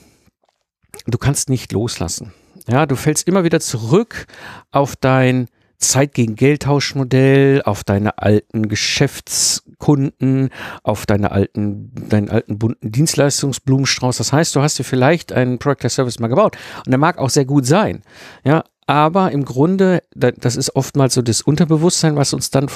Du 1.07 1.17
kannst 1.17 1.49
nicht 1.49 1.71
loslassen. 1.71 2.33
Ja, 2.67 2.85
du 2.85 2.95
fällst 2.95 3.27
immer 3.27 3.43
wieder 3.43 3.59
zurück 3.59 4.27
auf 4.69 4.95
dein 4.95 5.47
Zeit 5.79 6.13
gegen 6.13 6.35
Geldtauschmodell, 6.35 7.61
auf 7.63 7.83
deine 7.83 8.17
alten 8.17 8.67
Geschäftskunden, 8.67 10.49
auf 10.83 11.05
deine 11.05 11.31
alten, 11.31 11.91
deinen 12.09 12.29
alten 12.29 12.59
bunten 12.59 12.91
Dienstleistungsblumenstrauß. 12.91 14.17
Das 14.17 14.33
heißt, 14.33 14.55
du 14.55 14.61
hast 14.61 14.77
dir 14.77 14.83
vielleicht 14.83 15.31
einen 15.31 15.57
Product 15.57 15.89
Service 15.89 16.19
mal 16.19 16.27
gebaut 16.27 16.57
und 16.85 16.91
der 16.91 16.99
mag 16.99 17.17
auch 17.17 17.29
sehr 17.29 17.45
gut 17.45 17.65
sein. 17.65 18.03
Ja, 18.43 18.63
aber 18.87 19.31
im 19.31 19.45
Grunde, 19.45 20.01
das 20.13 20.55
ist 20.55 20.75
oftmals 20.75 21.13
so 21.13 21.21
das 21.21 21.41
Unterbewusstsein, 21.41 22.15
was 22.15 22.33
uns 22.33 22.49
dann 22.49 22.69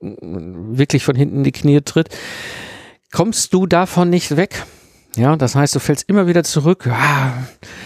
wirklich 0.00 1.04
von 1.04 1.14
hinten 1.14 1.36
in 1.36 1.44
die 1.44 1.52
Knie 1.52 1.80
tritt. 1.82 2.08
Kommst 3.12 3.52
du 3.54 3.66
davon 3.66 4.10
nicht 4.10 4.36
weg? 4.36 4.64
Ja, 5.16 5.34
das 5.36 5.56
heißt, 5.56 5.74
du 5.74 5.80
fällst 5.80 6.08
immer 6.08 6.26
wieder 6.28 6.44
zurück. 6.44 6.84
Ja, 6.86 7.32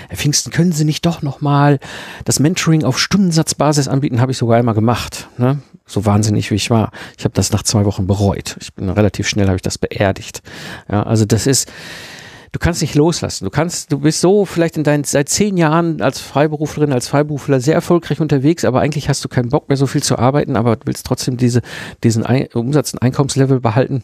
Herr 0.08 0.16
Pfingsten, 0.16 0.50
können 0.50 0.72
Sie 0.72 0.84
nicht 0.84 1.06
doch 1.06 1.22
nochmal 1.22 1.78
das 2.24 2.38
Mentoring 2.38 2.84
auf 2.84 2.98
Stundensatzbasis 2.98 3.88
anbieten? 3.88 4.20
Habe 4.20 4.32
ich 4.32 4.38
sogar 4.38 4.58
einmal 4.58 4.74
gemacht. 4.74 5.28
Ne? 5.38 5.60
So 5.86 6.04
wahnsinnig 6.04 6.50
wie 6.50 6.56
ich 6.56 6.68
war. 6.70 6.90
Ich 7.16 7.24
habe 7.24 7.34
das 7.34 7.50
nach 7.50 7.62
zwei 7.62 7.86
Wochen 7.86 8.06
bereut. 8.06 8.56
Ich 8.60 8.74
bin 8.74 8.90
relativ 8.90 9.26
schnell, 9.26 9.46
habe 9.46 9.56
ich 9.56 9.62
das 9.62 9.78
beerdigt. 9.78 10.42
Ja, 10.90 11.02
also 11.02 11.24
das 11.24 11.46
ist, 11.46 11.72
du 12.52 12.58
kannst 12.58 12.82
nicht 12.82 12.94
loslassen. 12.94 13.46
Du 13.46 13.50
kannst, 13.50 13.90
du 13.90 14.00
bist 14.00 14.20
so 14.20 14.44
vielleicht 14.44 14.76
in 14.76 14.84
deinen 14.84 15.04
seit 15.04 15.30
zehn 15.30 15.56
Jahren 15.56 16.02
als 16.02 16.20
Freiberuflerin, 16.20 16.92
als 16.92 17.08
Freiberufler 17.08 17.58
sehr 17.58 17.74
erfolgreich 17.74 18.20
unterwegs, 18.20 18.66
aber 18.66 18.80
eigentlich 18.80 19.08
hast 19.08 19.24
du 19.24 19.30
keinen 19.30 19.48
Bock 19.48 19.70
mehr 19.70 19.78
so 19.78 19.86
viel 19.86 20.02
zu 20.02 20.18
arbeiten, 20.18 20.56
aber 20.56 20.76
willst 20.84 21.06
trotzdem 21.06 21.38
diese, 21.38 21.62
diesen 22.02 22.22
Umsatz- 22.52 22.92
und 22.92 23.00
Einkommenslevel 23.00 23.60
behalten 23.60 24.02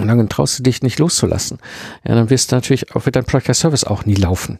und 0.00 0.08
dann 0.08 0.28
traust 0.28 0.58
du 0.58 0.62
dich 0.62 0.82
nicht 0.82 0.98
loszulassen. 0.98 1.58
Ja, 2.06 2.14
dann 2.14 2.30
wirst 2.30 2.52
du 2.52 2.56
natürlich 2.56 2.94
auch, 2.94 3.06
wird 3.06 3.16
dein 3.16 3.24
Product 3.24 3.54
Service 3.54 3.84
auch 3.84 4.04
nie 4.04 4.14
laufen. 4.14 4.58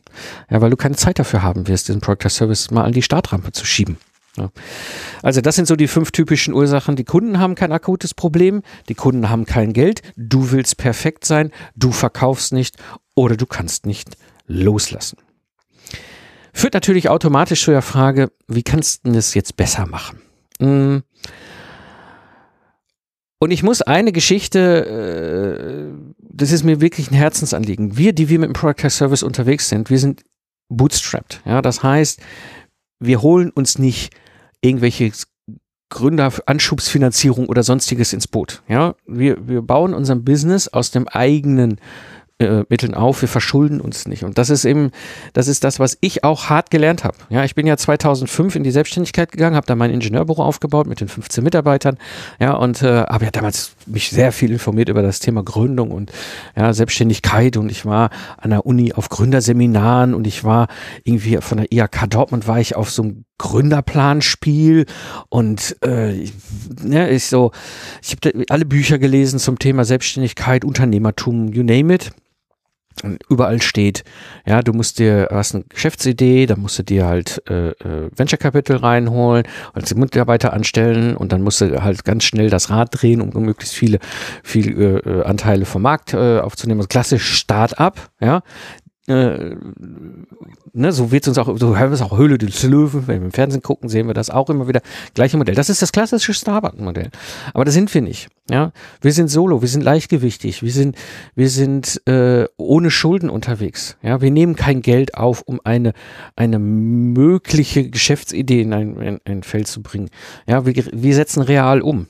Ja, 0.51 0.61
weil 0.61 0.71
du 0.71 0.77
keine 0.77 0.97
Zeit 0.97 1.19
dafür 1.19 1.43
haben 1.43 1.69
wirst, 1.69 1.89
diesen 1.89 2.01
Product 2.01 2.29
Service 2.29 2.71
mal 2.71 2.85
an 2.85 2.93
die 2.93 3.03
Startrampe 3.03 3.53
zu 3.53 3.65
schieben. 3.65 3.99
Ja. 4.37 4.51
Also 5.23 5.41
das 5.41 5.57
sind 5.57 5.67
so 5.67 5.77
die 5.77 5.89
fünf 5.89 6.13
typischen 6.13 6.55
Ursachen. 6.55 6.97
Die 6.97 7.05
Kunden 7.05 7.39
haben 7.39 7.55
kein 7.55 7.73
akutes 7.73 8.15
Problem, 8.15 8.63
die 8.89 8.95
Kunden 8.95 9.31
haben 9.31 9.47
kein 9.47 9.73
Geld, 9.73 10.03
du 10.17 10.53
willst 10.53 10.77
perfekt 10.77 11.25
sein, 11.25 11.51
du 11.75 11.91
verkaufst 11.91 12.53
nicht 12.53 12.77
oder 13.15 13.37
du 13.37 13.47
kannst 13.47 13.87
nicht 13.87 14.17
loslassen. 14.47 15.19
Führt 16.53 16.75
natürlich 16.75 17.09
automatisch 17.09 17.65
zu 17.65 17.71
der 17.71 17.83
Frage, 17.83 18.31
wie 18.47 18.63
kannst 18.63 19.07
du 19.07 19.13
das 19.13 19.35
jetzt 19.35 19.57
besser 19.57 19.87
machen? 19.87 20.21
Hm 20.61 21.03
und 23.41 23.51
ich 23.51 23.63
muss 23.63 23.83
eine 23.83 24.13
Geschichte, 24.13 25.91
äh, 25.91 26.15
das 26.19 26.53
ist 26.53 26.65
mir 26.65 26.81
wirklich 26.81 27.11
ein 27.11 27.15
Herzensanliegen. 27.15 27.97
Wir, 27.97 28.13
die 28.13 28.29
wir 28.29 28.39
mit 28.39 28.49
dem 28.49 28.53
Product 28.55 28.91
Service 28.91 29.23
unterwegs 29.23 29.69
sind, 29.69 29.91
wir 29.91 29.99
sind 29.99 30.23
bootstrapped. 30.69 31.41
Ja, 31.45 31.63
das 31.63 31.83
heißt, 31.83 32.21
wir 33.01 33.23
holen 33.23 33.51
uns 33.51 33.79
nicht 33.79 34.13
irgendwelche 34.61 35.13
Gründer, 35.91 36.33
Anschubsfinanzierung 36.47 37.47
oder 37.47 37.63
sonstiges 37.63 38.13
ins 38.13 38.29
Boot. 38.29 38.63
Ja, 38.69 38.95
wir, 39.07 39.49
wir 39.49 39.63
bauen 39.63 39.95
unser 39.95 40.17
Business 40.17 40.69
aus 40.69 40.91
dem 40.91 41.09
eigenen 41.09 41.81
äh, 42.39 42.65
Mitteln 42.69 42.95
auf, 42.95 43.21
wir 43.21 43.29
verschulden 43.29 43.81
uns 43.81 44.07
nicht. 44.07 44.25
Und 44.25 44.39
das 44.39 44.51
ist 44.51 44.65
eben, 44.65 44.93
das 45.33 45.49
ist 45.49 45.65
das, 45.65 45.81
was 45.81 45.99
ich 46.01 46.25
auch 46.25 46.49
hart 46.49 46.71
gelernt 46.71 47.05
habe. 47.05 47.17
Ja, 47.31 47.45
ich 47.45 47.55
bin 47.55 47.67
ja 47.67 47.77
2005 47.77 48.57
in 48.57 48.63
die 48.63 48.71
Selbstständigkeit 48.71 49.33
gegangen, 49.33 49.57
habe 49.57 49.67
da 49.67 49.75
mein 49.75 49.91
Ingenieurbüro 49.91 50.43
aufgebaut 50.45 50.87
mit 50.87 51.01
den 51.01 51.09
15 51.09 51.43
Mitarbeitern. 51.43 51.99
Ja, 52.39 52.53
und 52.55 52.83
äh, 52.83 53.03
habe 53.03 53.25
ja 53.25 53.31
damals 53.31 53.73
mich 53.87 54.11
sehr 54.11 54.33
viel 54.33 54.53
informiert 54.53 54.89
über 54.89 55.03
das 55.03 55.19
Thema 55.19 55.43
Gründung 55.43 55.91
und 55.91 56.13
ja, 56.57 56.73
Selbstständigkeit. 56.73 57.57
Und 57.57 57.71
ich 57.71 57.85
war 57.85 58.11
an 58.37 58.51
der 58.51 58.65
Uni 58.65 58.93
auf 58.93 59.09
Gründerseminaren 59.09 60.15
und 60.15 60.27
ich 60.27 60.45
war 60.45 60.69
irgendwie 61.03 61.39
von 61.39 61.59
der 61.59 61.73
IHK 61.73 62.09
Dortmund 62.09 62.47
war 62.47 62.61
ich 62.61 62.77
auf 62.77 62.91
so 62.91 63.03
einem 63.03 63.25
Gründerplanspiel 63.39 64.87
und 65.29 65.77
äh, 65.83 66.29
ne, 66.83 67.11
ich 67.11 67.27
so, 67.27 67.53
ich 68.03 68.13
habe 68.13 68.45
alle 68.49 68.65
Bücher 68.65 68.99
gelesen 68.99 69.39
zum 69.39 69.59
Thema 69.59 69.85
Selbstständigkeit, 69.85 70.65
Unternehmertum, 70.65 71.53
you 71.53 71.63
name 71.63 71.95
it 71.95 72.13
überall 73.29 73.63
steht, 73.63 74.05
ja, 74.47 74.63
du 74.63 74.73
musst 74.73 74.99
dir, 74.99 75.29
hast 75.31 75.55
eine 75.55 75.65
Geschäftsidee, 75.65 76.47
dann 76.47 76.61
musst 76.61 76.79
du 76.79 76.83
dir 76.83 77.07
halt 77.07 77.43
äh, 77.49 77.71
äh, 77.71 78.11
Venture 78.17 78.39
Capital 78.39 78.79
reinholen, 78.79 79.45
als 79.73 79.95
Mitarbeiter 79.95 80.53
anstellen 80.53 81.17
und 81.17 81.33
dann 81.33 81.43
musst 81.43 81.61
du 81.61 81.83
halt 81.83 82.05
ganz 82.05 82.25
schnell 82.25 82.51
das 82.51 82.71
Rad 82.71 82.89
drehen, 82.93 83.21
um 83.21 83.43
möglichst 83.43 83.75
viele, 83.75 83.99
viele 84.43 84.99
äh, 84.99 85.25
Anteile 85.25 85.65
vom 85.65 85.83
Markt 85.83 86.15
äh, 86.15 86.41
aufzunehmen. 86.41 86.81
Also 86.81 86.89
klassisch 86.89 87.35
Start-up, 87.35 88.11
ja. 88.21 88.43
Äh, 89.09 89.57
ne, 90.75 90.93
so 90.93 91.11
wird 91.11 91.27
uns 91.29 91.39
auch, 91.39 91.57
so 91.59 91.79
hören 91.79 91.91
wir 91.91 91.95
es 91.95 92.03
auch 92.03 92.19
Höhle 92.19 92.37
des 92.37 92.63
Löwen, 92.65 93.07
wenn 93.07 93.21
wir 93.21 93.27
im 93.27 93.33
Fernsehen 93.33 93.63
gucken, 93.63 93.89
sehen 93.89 94.07
wir 94.07 94.13
das 94.13 94.29
auch 94.29 94.51
immer 94.51 94.69
wieder. 94.69 94.83
Gleiche 95.15 95.39
Modell. 95.39 95.55
Das 95.55 95.71
ist 95.71 95.81
das 95.81 95.93
klassische 95.93 96.35
Starbucks-Modell. 96.35 97.11
Aber 97.55 97.65
das 97.65 97.73
sind 97.73 97.93
wir 97.95 98.03
nicht. 98.03 98.29
Ja, 98.51 98.73
wir 99.01 99.13
sind 99.13 99.29
solo, 99.29 99.63
wir 99.63 99.69
sind 99.69 99.81
leichtgewichtig, 99.81 100.63
wir 100.63 100.73
sind, 100.73 100.95
wir 101.35 101.49
sind 101.49 102.07
äh, 102.07 102.48
ohne 102.69 102.91
Schulden 102.91 103.31
unterwegs. 103.31 103.97
Ja, 104.03 104.21
wir 104.21 104.31
nehmen 104.31 104.57
kein 104.57 104.83
Geld 104.83 105.15
auf, 105.15 105.43
um 105.43 105.61
eine 105.65 105.93
eine 106.37 106.59
mögliche 106.59 107.91
Geschäftsidee 107.91 108.63
in 108.63 108.73
ein, 108.73 108.97
in 108.97 109.21
ein 109.25 109.43
Feld 109.43 109.67
zu 109.67 109.83
bringen. 109.83 110.11
Ja, 110.47 110.67
wir, 110.67 110.75
wir 110.75 111.15
setzen 111.15 111.43
real 111.43 111.81
um 111.81 112.07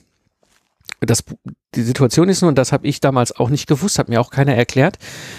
das, 1.01 1.23
die 1.75 1.81
Situation 1.81 2.29
ist 2.29 2.41
nun, 2.41 2.55
das 2.55 2.71
habe 2.71 2.87
ich 2.87 2.99
damals 2.99 3.35
auch 3.35 3.49
nicht 3.49 3.67
gewusst, 3.67 3.99
hat 3.99 4.09
mir 4.09 4.19
auch 4.19 4.31
keiner 4.31 4.55
erklärt. 4.55 4.97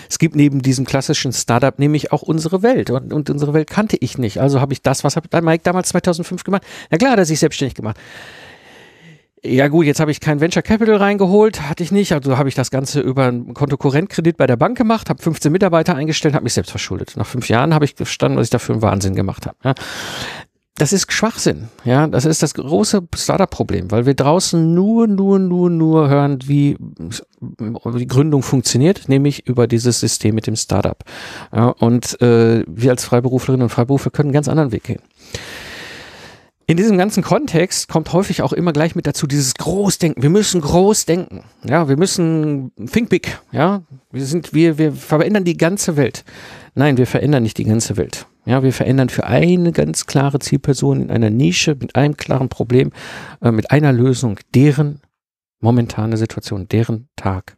Es 0.08 0.18
gibt 0.18 0.34
neben 0.34 0.62
diesem 0.62 0.86
klassischen 0.86 1.32
Startup 1.32 1.78
nämlich 1.78 2.12
auch 2.12 2.22
unsere 2.22 2.62
Welt 2.62 2.90
und, 2.90 3.12
und 3.12 3.28
unsere 3.30 3.52
Welt 3.52 3.68
kannte 3.68 3.96
ich 4.00 4.16
nicht. 4.16 4.40
Also 4.40 4.60
habe 4.60 4.72
ich 4.72 4.82
das, 4.82 5.04
was 5.04 5.16
hat 5.16 5.30
Mike 5.42 5.62
damals 5.64 5.88
2005 5.90 6.44
gemacht? 6.44 6.62
Na 6.90 6.98
klar, 6.98 7.12
hat 7.12 7.18
er 7.18 7.26
sich 7.26 7.40
selbstständig 7.40 7.74
gemacht. 7.74 7.98
Ja 9.42 9.68
gut, 9.68 9.86
jetzt 9.86 10.00
habe 10.00 10.10
ich 10.10 10.20
kein 10.20 10.40
Venture 10.40 10.62
Capital 10.62 10.96
reingeholt, 10.96 11.62
hatte 11.62 11.82
ich 11.82 11.92
nicht. 11.92 12.12
Also 12.12 12.36
habe 12.36 12.48
ich 12.48 12.54
das 12.54 12.70
Ganze 12.70 13.00
über 13.00 13.26
einen 13.26 13.54
Kontokorrentkredit 13.54 14.36
bei 14.36 14.46
der 14.46 14.56
Bank 14.56 14.76
gemacht, 14.76 15.08
habe 15.08 15.22
15 15.22 15.50
Mitarbeiter 15.50 15.94
eingestellt, 15.94 16.34
habe 16.34 16.44
mich 16.44 16.52
selbst 16.52 16.70
verschuldet. 16.70 17.14
Nach 17.16 17.26
fünf 17.26 17.48
Jahren 17.48 17.72
habe 17.72 17.86
ich 17.86 17.94
verstanden, 17.94 18.36
was 18.36 18.48
ich 18.48 18.50
dafür 18.50 18.74
einen 18.74 18.82
Wahnsinn 18.82 19.14
gemacht 19.14 19.46
habe. 19.46 19.56
Ja 19.64 19.74
das 20.80 20.94
ist 20.94 21.12
Schwachsinn. 21.12 21.68
Ja, 21.84 22.06
das 22.06 22.24
ist 22.24 22.42
das 22.42 22.54
große 22.54 23.02
Startup-Problem, 23.14 23.90
weil 23.90 24.06
wir 24.06 24.14
draußen 24.14 24.74
nur, 24.74 25.06
nur, 25.06 25.38
nur, 25.38 25.68
nur 25.68 26.08
hören, 26.08 26.38
wie 26.46 26.76
die 27.40 28.06
Gründung 28.06 28.42
funktioniert, 28.42 29.08
nämlich 29.08 29.46
über 29.46 29.66
dieses 29.66 30.00
System 30.00 30.34
mit 30.34 30.46
dem 30.46 30.56
Startup. 30.56 30.96
Ja, 31.54 31.68
und 31.68 32.20
äh, 32.22 32.64
wir 32.66 32.90
als 32.92 33.04
Freiberuflerinnen 33.04 33.64
und 33.64 33.68
Freiberufler 33.68 34.10
können 34.10 34.28
einen 34.28 34.34
ganz 34.34 34.48
anderen 34.48 34.72
Weg 34.72 34.84
gehen. 34.84 35.02
In 36.70 36.76
diesem 36.76 36.98
ganzen 36.98 37.24
Kontext 37.24 37.88
kommt 37.88 38.12
häufig 38.12 38.42
auch 38.42 38.52
immer 38.52 38.72
gleich 38.72 38.94
mit 38.94 39.04
dazu 39.04 39.26
dieses 39.26 39.54
Großdenken. 39.54 40.22
Wir 40.22 40.30
müssen 40.30 40.60
groß 40.60 41.04
denken. 41.04 41.42
Ja, 41.64 41.88
wir 41.88 41.96
müssen 41.96 42.70
think 42.92 43.08
big. 43.08 43.40
Ja, 43.50 43.82
wir 44.12 44.24
sind, 44.24 44.54
wir, 44.54 44.78
wir 44.78 44.92
verändern 44.92 45.42
die 45.42 45.56
ganze 45.56 45.96
Welt. 45.96 46.24
Nein, 46.76 46.96
wir 46.96 47.08
verändern 47.08 47.42
nicht 47.42 47.58
die 47.58 47.64
ganze 47.64 47.96
Welt. 47.96 48.28
Ja, 48.44 48.62
wir 48.62 48.72
verändern 48.72 49.08
für 49.08 49.24
eine 49.24 49.72
ganz 49.72 50.06
klare 50.06 50.38
Zielperson 50.38 51.02
in 51.02 51.10
einer 51.10 51.28
Nische 51.28 51.74
mit 51.74 51.96
einem 51.96 52.16
klaren 52.16 52.48
Problem, 52.48 52.92
äh, 53.42 53.50
mit 53.50 53.72
einer 53.72 53.92
Lösung, 53.92 54.38
deren 54.54 55.00
momentane 55.58 56.16
Situation, 56.16 56.68
deren 56.68 57.08
Tag. 57.16 57.56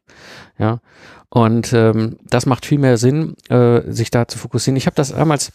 Ja, 0.59 0.81
und 1.29 1.75
ähm, 1.75 2.17
das 2.31 2.47
macht 2.47 2.65
viel 2.65 2.79
mehr 2.79 2.97
Sinn, 2.97 3.35
äh, 3.51 3.83
sich 3.93 4.11
da 4.11 4.27
zu 4.27 4.39
fokussieren. 4.39 4.77
Ich 4.77 4.87
habe 4.87 4.97
das 4.97 5.11
damals 5.11 5.53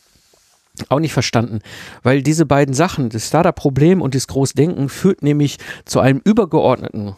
auch 0.89 0.99
nicht 0.99 1.13
verstanden, 1.13 1.59
weil 2.03 2.21
diese 2.21 2.45
beiden 2.45 2.73
Sachen, 2.73 3.09
das 3.09 3.27
Startup-Problem 3.27 4.01
und 4.01 4.15
das 4.15 4.27
Großdenken, 4.27 4.89
führt 4.89 5.23
nämlich 5.23 5.57
zu 5.85 5.99
einem 5.99 6.21
übergeordneten 6.23 7.15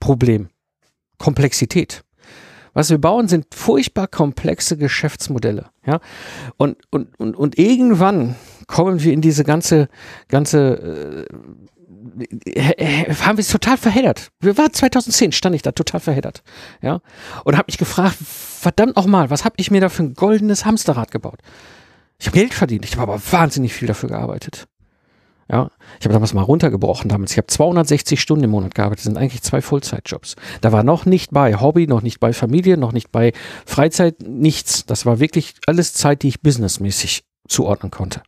Problem. 0.00 0.48
Komplexität. 1.18 2.04
Was 2.74 2.90
wir 2.90 2.98
bauen, 2.98 3.28
sind 3.28 3.46
furchtbar 3.54 4.08
komplexe 4.08 4.76
Geschäftsmodelle. 4.76 5.70
Ja? 5.86 6.00
Und, 6.56 6.76
und, 6.90 7.18
und, 7.18 7.36
und 7.36 7.56
irgendwann 7.56 8.34
kommen 8.66 9.02
wir 9.02 9.12
in 9.12 9.20
diese 9.20 9.44
ganze, 9.44 9.88
ganze 10.28 11.26
äh, 11.26 13.14
haben 13.14 13.38
wir 13.38 13.42
es 13.42 13.48
total 13.48 13.76
verheddert. 13.76 14.30
Wir 14.40 14.58
waren 14.58 14.72
2010, 14.72 15.32
stand 15.32 15.54
ich 15.54 15.62
da 15.62 15.72
total 15.72 16.00
verheddert. 16.00 16.42
Ja? 16.82 17.00
Und 17.44 17.56
habe 17.56 17.66
mich 17.68 17.78
gefragt, 17.78 18.16
verdammt 18.18 18.96
nochmal, 18.96 19.30
was 19.30 19.44
habe 19.44 19.54
ich 19.58 19.70
mir 19.70 19.80
da 19.80 19.88
für 19.88 20.02
ein 20.02 20.14
goldenes 20.14 20.64
Hamsterrad 20.64 21.12
gebaut? 21.12 21.40
Ich 22.18 22.26
habe 22.26 22.38
Geld 22.38 22.54
verdient, 22.54 22.84
ich 22.84 22.96
habe 22.96 23.12
aber 23.12 23.20
wahnsinnig 23.32 23.72
viel 23.72 23.88
dafür 23.88 24.08
gearbeitet. 24.08 24.66
Ja, 25.50 25.70
ich 25.98 26.06
habe 26.06 26.14
damals 26.14 26.32
mal 26.32 26.42
runtergebrochen 26.42 27.10
damals. 27.10 27.32
Ich 27.32 27.36
habe 27.36 27.48
260 27.48 28.18
Stunden 28.18 28.44
im 28.44 28.50
Monat 28.50 28.74
gearbeitet. 28.74 29.00
Das 29.00 29.04
sind 29.04 29.18
eigentlich 29.18 29.42
zwei 29.42 29.60
Vollzeitjobs. 29.60 30.36
Da 30.62 30.72
war 30.72 30.82
noch 30.82 31.04
nicht 31.04 31.32
bei 31.32 31.60
Hobby, 31.60 31.86
noch 31.86 32.00
nicht 32.00 32.18
bei 32.18 32.32
Familie, 32.32 32.78
noch 32.78 32.92
nicht 32.92 33.12
bei 33.12 33.32
Freizeit, 33.66 34.22
nichts. 34.22 34.86
Das 34.86 35.04
war 35.04 35.20
wirklich 35.20 35.54
alles 35.66 35.92
Zeit, 35.92 36.22
die 36.22 36.28
ich 36.28 36.40
businessmäßig 36.40 37.24
zuordnen 37.46 37.90
konnte. 37.90 38.22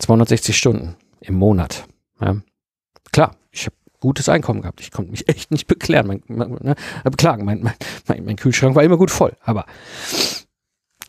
260 0.00 0.56
Stunden 0.56 0.96
im 1.20 1.36
Monat. 1.36 1.86
Ja. 2.20 2.36
Klar, 3.12 3.36
ich 3.52 3.66
habe 3.66 3.76
gutes 4.00 4.28
Einkommen 4.28 4.62
gehabt. 4.62 4.80
Ich 4.80 4.90
konnte 4.90 5.12
mich 5.12 5.28
echt 5.28 5.52
nicht 5.52 5.68
beklären, 5.68 6.08
mein, 6.08 6.22
mein, 6.26 6.50
ne, 6.60 6.74
beklagen. 7.04 7.44
Mein, 7.44 7.62
mein, 7.62 8.24
mein 8.24 8.36
Kühlschrank 8.36 8.74
war 8.74 8.82
immer 8.82 8.96
gut 8.96 9.12
voll. 9.12 9.36
Aber 9.44 9.66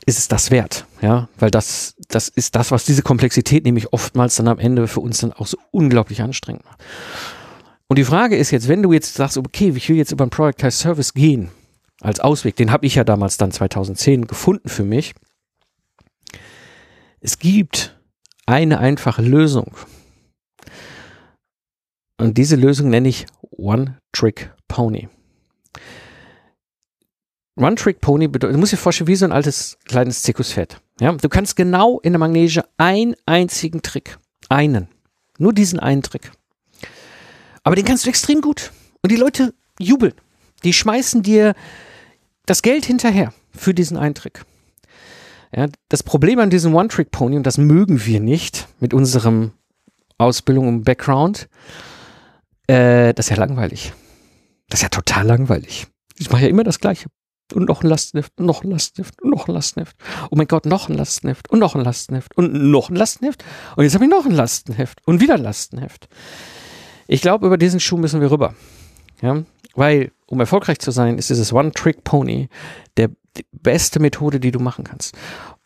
ist 0.08 0.18
es 0.18 0.28
das 0.30 0.52
wert? 0.52 0.86
Ja, 1.02 1.28
weil 1.38 1.52
das, 1.52 1.96
das 2.08 2.30
ist 2.30 2.56
das, 2.56 2.72
was 2.72 2.86
diese 2.86 3.02
Komplexität 3.04 3.66
nämlich 3.66 3.92
oftmals 3.92 4.38
dann 4.38 4.48
am 4.48 4.58
Ende 4.58 4.88
für 4.88 5.02
uns 5.02 5.20
dann 5.20 5.34
auch 5.34 5.46
so 5.46 5.58
unglaublich 5.72 6.22
anstrengend 6.22 6.64
macht. 6.66 6.82
Und 7.88 8.00
die 8.00 8.06
Frage 8.06 8.38
ist 8.38 8.52
jetzt, 8.52 8.70
wenn 8.70 8.82
du 8.82 8.94
jetzt 8.94 9.16
sagst, 9.16 9.38
okay, 9.38 9.74
ich 9.76 9.90
will 9.90 9.98
jetzt 9.98 10.14
über 10.14 10.24
einen 10.24 10.32
Productized 10.32 10.80
Service 10.80 11.14
gehen, 11.14 11.52
als 12.00 12.22
Ausweg, 12.22 12.56
den 12.56 12.72
habe 12.72 12.86
ich 12.86 12.96
ja 12.96 13.04
damals 13.04 13.38
dann 13.38 13.52
2010 13.52 14.28
gefunden 14.28 14.70
für 14.70 14.84
mich. 14.84 15.14
Es 17.20 17.38
gibt 17.40 18.00
eine 18.46 18.80
einfache 18.80 19.22
Lösung. 19.22 19.76
Und 22.18 22.38
diese 22.38 22.56
Lösung 22.56 22.90
nenne 22.90 23.10
ich 23.10 23.26
One 23.52 24.00
Trick 24.14 24.54
Pony. 24.70 25.10
One 27.58 27.76
Trick 27.76 28.02
Pony 28.02 28.28
bedeutet, 28.28 28.56
du 28.56 28.60
musst 28.60 28.72
dir 28.72 28.78
vorstellen, 28.78 29.08
wie 29.08 29.16
so 29.16 29.26
ein 29.26 29.32
altes 29.32 29.78
kleines 29.86 30.22
Zirkuspferd. 30.24 30.80
Ja, 31.00 31.12
du 31.12 31.30
kannst 31.30 31.56
genau 31.56 32.00
in 32.00 32.14
der 32.14 32.20
Magnese 32.20 32.64
einen 32.78 33.16
einzigen 33.26 33.82
Trick, 33.82 34.20
einen, 34.48 34.88
nur 35.40 35.54
diesen 35.54 35.80
einen 35.80 36.04
Trick. 36.04 36.32
Aber 37.64 37.76
den 37.76 37.86
kannst 37.86 38.06
du 38.06 38.10
extrem 38.10 38.42
gut. 38.42 38.72
Und 39.02 39.12
die 39.12 39.18
Leute 39.18 39.54
jubeln. 39.80 40.14
Die 40.64 40.74
schmeißen 40.74 41.24
dir 41.24 41.54
das 42.46 42.62
Geld 42.62 42.86
hinterher 42.86 43.34
für 43.52 43.74
diesen 43.74 43.98
einen 43.98 44.16
Trick. 44.16 44.46
Ja, 45.56 45.68
das 45.90 46.04
Problem 46.04 46.40
an 46.40 46.50
diesem 46.50 46.76
One-Trick-Pony, 46.76 47.38
und 47.38 47.44
das 47.44 47.58
mögen 47.58 48.06
wir 48.06 48.20
nicht 48.20 48.68
mit 48.80 48.94
unserem 48.94 49.52
Ausbildung 50.18 50.68
und 50.68 50.84
Background, 50.84 51.50
äh, 52.68 53.14
das 53.14 53.28
ist 53.28 53.30
ja 53.32 53.38
langweilig. 53.38 53.94
Das 54.70 54.80
ist 54.80 54.84
ja 54.84 54.90
total 54.90 55.26
langweilig. 55.26 55.88
Ich 56.18 56.30
mache 56.30 56.44
ja 56.44 56.48
immer 56.50 56.64
das 56.64 56.80
Gleiche. 56.80 57.08
Und 57.54 57.68
noch 57.68 57.84
ein 57.84 57.88
Lastneft, 57.88 58.34
und 58.38 58.46
noch 58.46 58.64
ein 58.64 58.72
Lastneft, 58.72 59.22
und 59.22 59.30
noch 59.30 59.48
ein 59.48 59.54
Lastneft. 59.54 59.96
Oh 60.30 60.36
mein 60.36 60.48
Gott, 60.48 60.66
noch 60.66 60.90
ein 60.90 60.96
Lastenheft, 60.96 61.50
und 61.50 61.60
noch 61.60 61.76
ein 61.76 61.82
Lastenheft, 61.82 62.36
und 62.36 62.54
noch 62.54 62.90
ein 62.90 62.96
Lastenheft. 62.96 63.44
Und 63.76 63.84
jetzt 63.84 63.94
habe 63.94 64.06
ich 64.06 64.12
noch 64.12 64.26
ein 64.26 64.32
Lastenheft 64.32 65.00
und 65.06 65.22
wieder 65.22 65.36
ein 65.36 65.44
Lastenheft. 65.44 66.10
Ich 67.08 67.22
glaube, 67.22 67.48
über 67.48 67.58
diesen 67.58 67.80
Schuh 67.80 67.98
müssen 67.98 68.22
wir 68.22 68.32
rüber. 68.32 68.54
Ja, 69.22 69.44
weil, 69.76 70.12
um 70.28 70.40
erfolgreich 70.40 70.80
zu 70.80 70.92
sein, 70.92 71.18
ist 71.18 71.30
dieses 71.30 71.54
One-Trick-Pony 71.54 72.50
der 72.98 73.10
die 73.38 73.46
beste 73.52 74.00
Methode, 74.00 74.40
die 74.40 74.52
du 74.52 74.60
machen 74.60 74.84
kannst. 74.84 75.16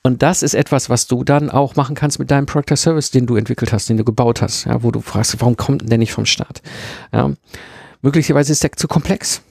Und 0.04 0.24
das 0.24 0.42
ist 0.42 0.56
etwas, 0.56 0.90
was 0.90 1.08
du 1.08 1.24
dann 1.24 1.50
auch 1.50 1.76
machen 1.76 1.96
kannst 1.96 2.20
mit 2.20 2.32
deinem 2.32 2.48
Product 2.48 2.76
Service, 2.76 3.12
den 3.12 3.28
du 3.28 3.36
entwickelt 3.36 3.72
hast, 3.72 3.88
den 3.88 3.98
du 3.98 4.04
gebaut 4.04 4.42
hast, 4.42 4.66
ja, 4.66 4.82
wo 4.82 4.92
du 4.92 5.00
fragst, 5.00 5.40
warum 5.40 5.56
kommt 5.56 5.82
denn 5.82 5.90
der 5.90 5.98
nicht 6.00 6.12
vom 6.12 6.26
Start? 6.26 6.62
Ja, 7.14 7.32
möglicherweise 8.02 8.52
ist 8.52 8.64
der 8.64 8.72
zu 8.72 8.88
komplex. 8.88 9.42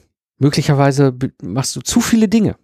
Möglicherweise 0.41 1.15
machst 1.43 1.75
du 1.75 1.81
zu 1.81 2.01
viele 2.01 2.27
Dinge. 2.27 2.55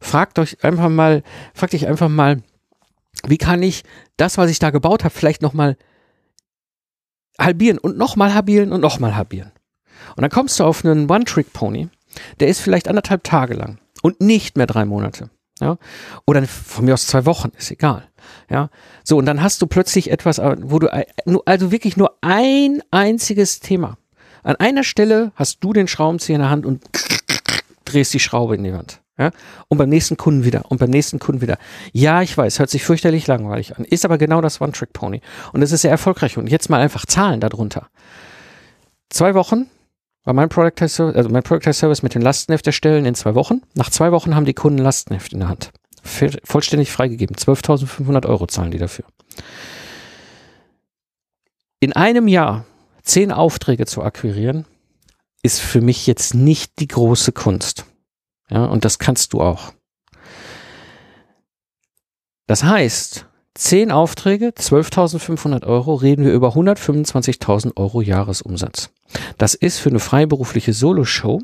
Fragt 0.00 0.40
euch 0.40 0.64
einfach 0.64 0.88
mal, 0.88 1.22
frag 1.54 1.70
dich 1.70 1.86
einfach 1.86 2.08
mal, 2.08 2.42
wie 3.28 3.38
kann 3.38 3.62
ich 3.62 3.84
das, 4.16 4.38
was 4.38 4.50
ich 4.50 4.58
da 4.58 4.70
gebaut 4.70 5.04
habe, 5.04 5.14
vielleicht 5.14 5.40
nochmal 5.40 5.76
halbieren 7.38 7.78
und 7.78 7.96
nochmal 7.96 8.34
halbieren 8.34 8.72
und 8.72 8.80
nochmal 8.80 9.14
halbieren. 9.14 9.52
Und 10.16 10.22
dann 10.22 10.32
kommst 10.32 10.58
du 10.58 10.64
auf 10.64 10.84
einen 10.84 11.08
One-Trick-Pony, 11.08 11.90
der 12.40 12.48
ist 12.48 12.60
vielleicht 12.60 12.88
anderthalb 12.88 13.22
Tage 13.22 13.54
lang 13.54 13.78
und 14.02 14.20
nicht 14.20 14.56
mehr 14.56 14.66
drei 14.66 14.84
Monate. 14.84 15.30
Ja? 15.60 15.78
Oder 16.26 16.44
von 16.48 16.84
mir 16.84 16.94
aus 16.94 17.06
zwei 17.06 17.24
Wochen, 17.24 17.52
ist 17.56 17.70
egal. 17.70 18.08
Ja, 18.50 18.68
so, 19.04 19.16
und 19.16 19.26
dann 19.26 19.42
hast 19.42 19.62
du 19.62 19.68
plötzlich 19.68 20.10
etwas, 20.10 20.38
äh, 20.38 20.56
wo 20.58 20.80
du, 20.80 20.88
also 21.46 21.70
wirklich 21.70 21.96
nur 21.96 22.18
ein 22.20 22.82
einziges 22.90 23.60
Thema. 23.60 23.96
An 24.42 24.56
einer 24.56 24.84
Stelle 24.84 25.32
hast 25.36 25.62
du 25.62 25.72
den 25.72 25.88
Schraubenzieher 25.88 26.36
in 26.36 26.42
der 26.42 26.50
Hand 26.50 26.66
und 26.66 26.82
drehst 27.84 28.12
die 28.14 28.20
Schraube 28.20 28.56
in 28.56 28.64
die 28.64 28.72
Wand. 28.72 29.00
Ja? 29.18 29.30
Und 29.68 29.78
beim 29.78 29.88
nächsten 29.88 30.16
Kunden 30.16 30.44
wieder 30.44 30.64
und 30.70 30.78
beim 30.78 30.90
nächsten 30.90 31.18
Kunden 31.18 31.40
wieder. 31.40 31.58
Ja, 31.92 32.22
ich 32.22 32.36
weiß, 32.36 32.58
hört 32.58 32.70
sich 32.70 32.84
fürchterlich 32.84 33.26
langweilig 33.26 33.76
an, 33.76 33.84
ist 33.84 34.04
aber 34.04 34.18
genau 34.18 34.40
das 34.40 34.60
One-Trick-Pony. 34.60 35.20
Und 35.52 35.62
es 35.62 35.72
ist 35.72 35.82
sehr 35.82 35.90
erfolgreich. 35.90 36.38
Und 36.38 36.48
jetzt 36.48 36.70
mal 36.70 36.80
einfach 36.80 37.06
Zahlen 37.06 37.40
darunter. 37.40 37.88
Zwei 39.10 39.34
Wochen 39.34 39.66
war 40.24 40.34
mein 40.34 40.48
Product 40.48 40.88
Service, 40.88 41.16
also 41.16 41.28
mein 41.28 41.42
Product 41.42 41.72
Service 41.72 42.02
mit 42.02 42.14
den 42.14 42.22
Lastenheft 42.22 42.66
erstellen 42.66 43.04
in 43.04 43.14
zwei 43.14 43.34
Wochen. 43.34 43.62
Nach 43.74 43.90
zwei 43.90 44.12
Wochen 44.12 44.34
haben 44.34 44.46
die 44.46 44.54
Kunden 44.54 44.78
Lastenheft 44.78 45.32
in 45.32 45.40
der 45.40 45.48
Hand. 45.48 45.72
Vollständig 46.02 46.90
freigegeben. 46.90 47.36
12.500 47.36 48.26
Euro 48.26 48.46
zahlen 48.46 48.70
die 48.70 48.78
dafür. 48.78 49.04
In 51.78 51.92
einem 51.92 52.28
Jahr 52.28 52.64
zehn 53.02 53.32
Aufträge 53.32 53.86
zu 53.86 54.02
akquirieren, 54.02 54.64
ist 55.42 55.60
für 55.60 55.80
mich 55.80 56.06
jetzt 56.06 56.34
nicht 56.34 56.78
die 56.78 56.88
große 56.88 57.32
Kunst. 57.32 57.84
Ja, 58.48 58.64
und 58.64 58.84
das 58.84 58.98
kannst 58.98 59.32
du 59.32 59.40
auch. 59.40 59.72
Das 62.46 62.64
heißt, 62.64 63.26
zehn 63.54 63.90
Aufträge, 63.90 64.48
12.500 64.48 65.64
Euro, 65.66 65.94
reden 65.94 66.24
wir 66.24 66.32
über 66.32 66.50
125.000 66.50 67.76
Euro 67.76 68.02
Jahresumsatz. 68.02 68.90
Das 69.38 69.54
ist 69.54 69.78
für 69.78 69.90
eine 69.90 70.00
freiberufliche 70.00 70.72
Solo-Show 70.72 71.40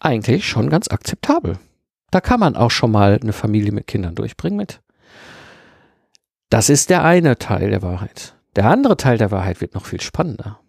eigentlich 0.00 0.46
schon 0.48 0.70
ganz 0.70 0.88
akzeptabel. 0.88 1.58
Da 2.10 2.20
kann 2.20 2.40
man 2.40 2.56
auch 2.56 2.70
schon 2.70 2.90
mal 2.90 3.18
eine 3.20 3.32
Familie 3.32 3.72
mit 3.72 3.86
Kindern 3.86 4.14
durchbringen 4.14 4.56
mit. 4.56 4.80
Das 6.50 6.70
ist 6.70 6.88
der 6.88 7.04
eine 7.04 7.38
Teil 7.38 7.70
der 7.70 7.82
Wahrheit. 7.82 8.34
Der 8.56 8.66
andere 8.66 8.96
Teil 8.96 9.18
der 9.18 9.30
Wahrheit 9.30 9.60
wird 9.60 9.74
noch 9.74 9.84
viel 9.84 10.00
spannender. 10.00 10.60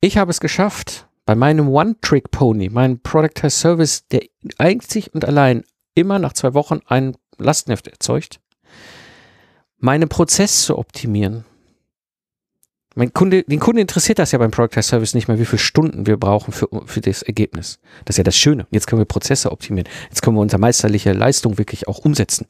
Ich 0.00 0.18
habe 0.18 0.30
es 0.30 0.40
geschafft, 0.40 1.08
bei 1.24 1.34
meinem 1.34 1.68
One-Trick-Pony, 1.68 2.68
meinem 2.70 3.00
Product 3.00 3.42
as 3.42 3.60
Service, 3.60 4.06
der 4.08 4.22
einzig 4.58 5.12
und 5.14 5.24
allein 5.24 5.64
immer 5.94 6.18
nach 6.18 6.34
zwei 6.34 6.54
Wochen 6.54 6.80
ein 6.86 7.16
Lastenheft 7.38 7.88
erzeugt, 7.88 8.40
meinen 9.78 10.08
Prozess 10.08 10.62
zu 10.62 10.78
optimieren. 10.78 11.44
Mein 12.94 13.12
Kunde, 13.12 13.42
den 13.42 13.60
Kunden 13.60 13.80
interessiert 13.80 14.18
das 14.18 14.32
ja 14.32 14.38
beim 14.38 14.50
Product 14.50 14.78
as 14.78 14.88
Service 14.88 15.14
nicht 15.14 15.28
mehr, 15.28 15.38
wie 15.38 15.44
viele 15.44 15.58
Stunden 15.58 16.06
wir 16.06 16.16
brauchen 16.16 16.52
für, 16.52 16.68
für 16.86 17.00
das 17.00 17.22
Ergebnis. 17.22 17.78
Das 18.04 18.14
ist 18.14 18.18
ja 18.18 18.24
das 18.24 18.36
Schöne. 18.36 18.66
Jetzt 18.70 18.86
können 18.86 19.00
wir 19.00 19.06
Prozesse 19.06 19.52
optimieren. 19.52 19.88
Jetzt 20.08 20.22
können 20.22 20.36
wir 20.36 20.40
unsere 20.40 20.60
meisterliche 20.60 21.12
Leistung 21.12 21.58
wirklich 21.58 21.88
auch 21.88 21.98
umsetzen. 21.98 22.46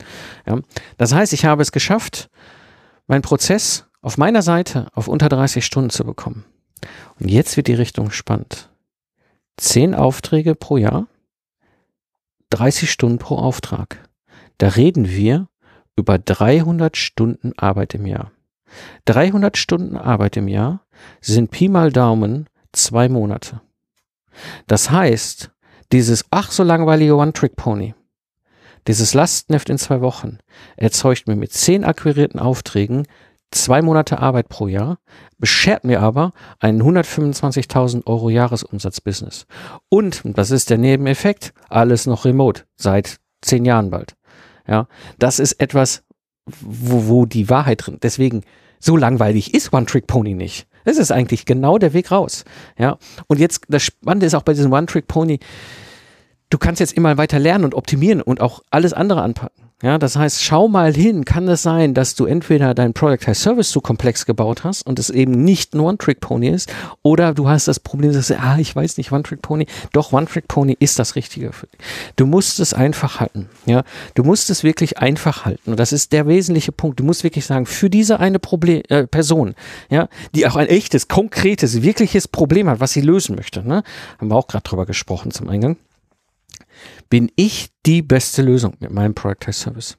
Ja? 0.47 0.61
Das 0.99 1.13
heißt, 1.13 1.33
ich 1.33 1.45
habe 1.45 1.63
es 1.63 1.73
geschafft, 1.73 2.29
meinen 3.09 3.23
Prozess 3.23 3.87
auf 4.03 4.19
meiner 4.19 4.43
Seite 4.43 4.87
auf 4.95 5.09
unter 5.09 5.29
30 5.29 5.65
Stunden 5.65 5.91
zu 5.91 6.05
bekommen. 6.05 6.45
Und 7.19 7.31
jetzt 7.31 7.57
wird 7.57 7.69
die 7.69 7.75
Richtung 7.75 8.11
spannend. 8.11 8.71
Zehn 9.57 9.95
Aufträge 9.95 10.55
pro 10.55 10.77
Jahr, 10.77 11.07
30 12.51 12.91
Stunden 12.91 13.19
pro 13.19 13.37
Auftrag. 13.37 14.09
Da 14.59 14.69
reden 14.69 15.09
wir 15.09 15.49
über 15.97 16.19
300 16.19 16.97
Stunden 16.97 17.53
Arbeit 17.57 17.95
im 17.95 18.07
Jahr. 18.07 18.33
300 19.07 19.57
Stunden 19.57 19.97
Arbeit 19.97 20.37
im 20.37 20.49
Jahr 20.49 20.85
sind 21.21 21.51
Pi 21.51 21.69
mal 21.69 21.93
Daumen 21.93 22.49
zwei 22.73 23.09
Monate. 23.09 23.61
Das 24.67 24.91
heißt, 24.91 25.51
dieses 25.93 26.27
ach 26.31 26.51
so 26.51 26.63
langweilige 26.63 27.17
One-Trick-Pony, 27.17 27.95
dieses 28.87 29.15
Lastneft 29.15 29.71
in 29.71 29.79
zwei 29.79 30.01
Wochen, 30.01 30.39
erzeugt 30.77 31.27
mir 31.27 31.37
mit 31.37 31.53
zehn 31.53 31.85
akquirierten 31.85 32.39
Aufträgen 32.39 33.07
zwei 33.51 33.83
Monate 33.83 34.19
Arbeit 34.19 34.49
pro 34.49 34.69
Jahr, 34.69 34.99
beschert 35.39 35.85
mir 35.85 36.01
aber 36.01 36.33
einen 36.59 36.83
125.000 36.83 38.07
Euro 38.07 38.31
Jahresumsatzbusiness. 38.31 39.47
Und, 39.89 40.23
das 40.25 40.51
ist 40.51 40.71
der 40.71 40.79
Nebeneffekt, 40.79 41.53
alles 41.69 42.07
noch 42.07 42.25
remote, 42.25 42.65
seit 42.77 43.19
zehn 43.43 43.65
Jahren 43.65 43.91
bald. 43.91 44.17
Ja, 44.67 44.89
das 45.19 45.39
ist 45.39 45.61
etwas, 45.61 46.03
wo, 46.61 47.07
wo 47.07 47.27
die 47.27 47.49
Wahrheit 47.49 47.87
drin. 47.87 47.99
Deswegen, 48.03 48.43
so 48.81 48.97
langweilig 48.97 49.55
ist 49.55 49.73
One 49.73 49.87
Trick 49.87 50.07
Pony 50.07 50.35
nicht. 50.35 50.67
Das 50.85 50.99
ist 50.99 51.11
eigentlich 51.11 51.47
genau 51.47 51.79
der 51.79 51.93
Weg 51.93 52.11
raus. 52.11 52.45
Ja, 52.79 52.99
und 53.27 53.41
jetzt, 53.41 53.63
das 53.69 53.83
Spannende 53.83 54.27
ist 54.27 54.35
auch 54.35 54.43
bei 54.43 54.55
diesem 54.55 54.73
One 54.73 54.87
Trick 54.87 55.09
Pony, 55.09 55.41
du 56.51 56.59
kannst 56.59 56.81
jetzt 56.81 56.93
immer 56.93 57.17
weiter 57.19 57.39
lernen 57.39 57.65
und 57.65 57.75
optimieren 57.75 58.23
und 58.23 58.41
auch 58.41 58.63
alles 58.71 58.93
andere 58.93 59.23
anpacken. 59.23 59.66
Ja, 59.83 59.99
das 59.99 60.17
heißt, 60.17 60.43
schau 60.43 60.69
mal 60.69 60.95
hin, 60.95 61.27
kann 61.27 61.47
es 61.49 61.63
sein, 61.63 61.93
dass 61.93 62.15
du 62.15 62.25
entweder 62.25 62.73
dein 62.73 62.95
Product 62.95 63.29
as 63.29 63.43
Service 63.43 63.69
zu 63.69 63.83
komplex 63.83 64.25
gebaut 64.25 64.65
hast 64.65 64.87
und 64.87 64.99
es 64.99 65.11
eben 65.11 65.45
nicht 65.45 65.75
ein 65.75 65.81
One-Trick-Pony 65.81 66.49
ist, 66.49 66.73
oder 67.03 67.35
du 67.35 67.47
hast 67.47 67.69
das 67.69 67.79
Problem, 67.79 68.15
dass 68.15 68.29
du, 68.29 68.39
ah, 68.41 68.57
ich 68.59 68.75
weiß 68.75 68.97
nicht, 68.97 69.13
One-Trick-Pony. 69.13 69.67
Doch, 69.93 70.15
One-Trick-Pony 70.15 70.79
ist 70.81 70.99
das 70.99 71.15
Richtige 71.15 71.53
für 71.53 71.67
dich. 71.67 71.79
Du 72.17 72.25
musst 72.25 72.59
es 72.59 72.73
einfach 72.73 73.21
halten. 73.21 73.51
Ja, 73.67 73.85
du 74.15 74.25
musst 74.25 74.49
es 74.49 74.65
wirklich 74.65 74.97
einfach 74.97 75.45
halten. 75.45 75.73
Und 75.73 75.79
das 75.79 75.93
ist 75.93 76.13
der 76.13 76.27
wesentliche 76.27 76.73
Punkt. 76.73 76.99
Du 76.99 77.05
musst 77.05 77.23
wirklich 77.23 77.45
sagen, 77.45 77.67
für 77.67 77.91
diese 77.91 78.19
eine 78.19 78.39
Problem, 78.39 78.81
äh, 78.89 79.07
Person, 79.07 79.55
ja, 79.91 80.09
die 80.35 80.47
auch 80.47 80.57
ein 80.57 80.69
echtes, 80.69 81.07
konkretes, 81.09 81.83
wirkliches 81.83 82.29
Problem 82.29 82.71
hat, 82.71 82.81
was 82.81 82.93
sie 82.93 83.03
lösen 83.03 83.37
möchte, 83.37 83.63
ne? 83.63 83.83
Haben 84.19 84.29
wir 84.29 84.37
auch 84.37 84.47
gerade 84.47 84.65
drüber 84.65 84.87
gesprochen 84.87 85.33
zum 85.33 85.51
Eingang 85.51 85.77
bin 87.09 87.31
ich 87.37 87.69
die 87.85 88.03
beste 88.03 88.43
Lösung 88.43 88.75
mit 88.81 88.91
meinem 88.91 89.15
Product 89.15 89.53
Service. 89.53 89.97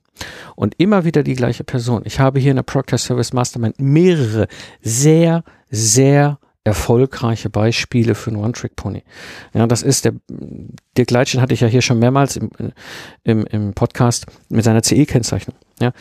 Und 0.56 0.76
immer 0.78 1.06
wieder 1.06 1.24
die 1.24 1.36
gleiche 1.36 1.64
Person. 1.64 2.02
Ich 2.06 2.20
habe 2.20 2.40
hier 2.40 2.52
in 2.52 2.58
der 2.58 2.64
Product 2.64 2.98
Service 2.98 3.34
Mastermind 3.34 3.80
mehrere 3.80 4.48
sehr, 4.82 5.44
sehr 5.70 6.40
erfolgreiche 6.64 7.50
Beispiele 7.50 8.14
für 8.14 8.32
einen 8.32 8.44
One-Trick-Pony. 8.44 9.04
Ja, 9.54 9.68
das 9.68 9.84
ist 9.84 10.04
der, 10.06 10.14
Dirk 10.98 11.12
Leitchen 11.12 11.40
hatte 11.40 11.54
ich 11.54 11.62
ja 11.62 11.68
hier 11.68 11.82
schon 11.82 12.00
mehrmals 12.00 12.36
im, 12.36 12.50
im, 13.24 13.46
im 13.46 13.74
Podcast 13.74 14.26
mit 14.50 14.66
seiner 14.66 14.82
CE-Kennzeichnung. 14.84 15.56
Ja, 15.80 15.94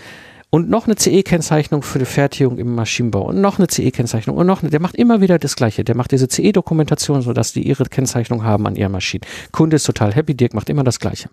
und 0.50 0.70
noch 0.70 0.86
eine 0.86 0.96
CE-Kennzeichnung 0.96 1.82
für 1.82 1.98
die 1.98 2.04
Fertigung 2.04 2.58
im 2.58 2.74
Maschinenbau 2.74 3.22
und 3.22 3.40
noch 3.40 3.58
eine 3.58 3.66
CE-Kennzeichnung 3.68 4.36
und 4.36 4.46
noch 4.46 4.62
eine, 4.62 4.70
der 4.70 4.80
macht 4.80 4.96
immer 4.96 5.20
wieder 5.20 5.38
das 5.38 5.56
Gleiche. 5.56 5.84
Der 5.84 5.96
macht 5.96 6.12
diese 6.12 6.28
CE-Dokumentation, 6.28 7.22
sodass 7.22 7.52
die 7.52 7.66
ihre 7.66 7.84
Kennzeichnung 7.84 8.44
haben 8.44 8.66
an 8.66 8.76
ihren 8.76 8.92
Maschinen. 8.92 9.24
Kunde 9.52 9.76
ist 9.76 9.84
total 9.84 10.14
happy, 10.14 10.34
Dirk 10.34 10.54
macht 10.54 10.70
immer 10.70 10.84
das 10.84 11.00
Gleiche. 11.00 11.28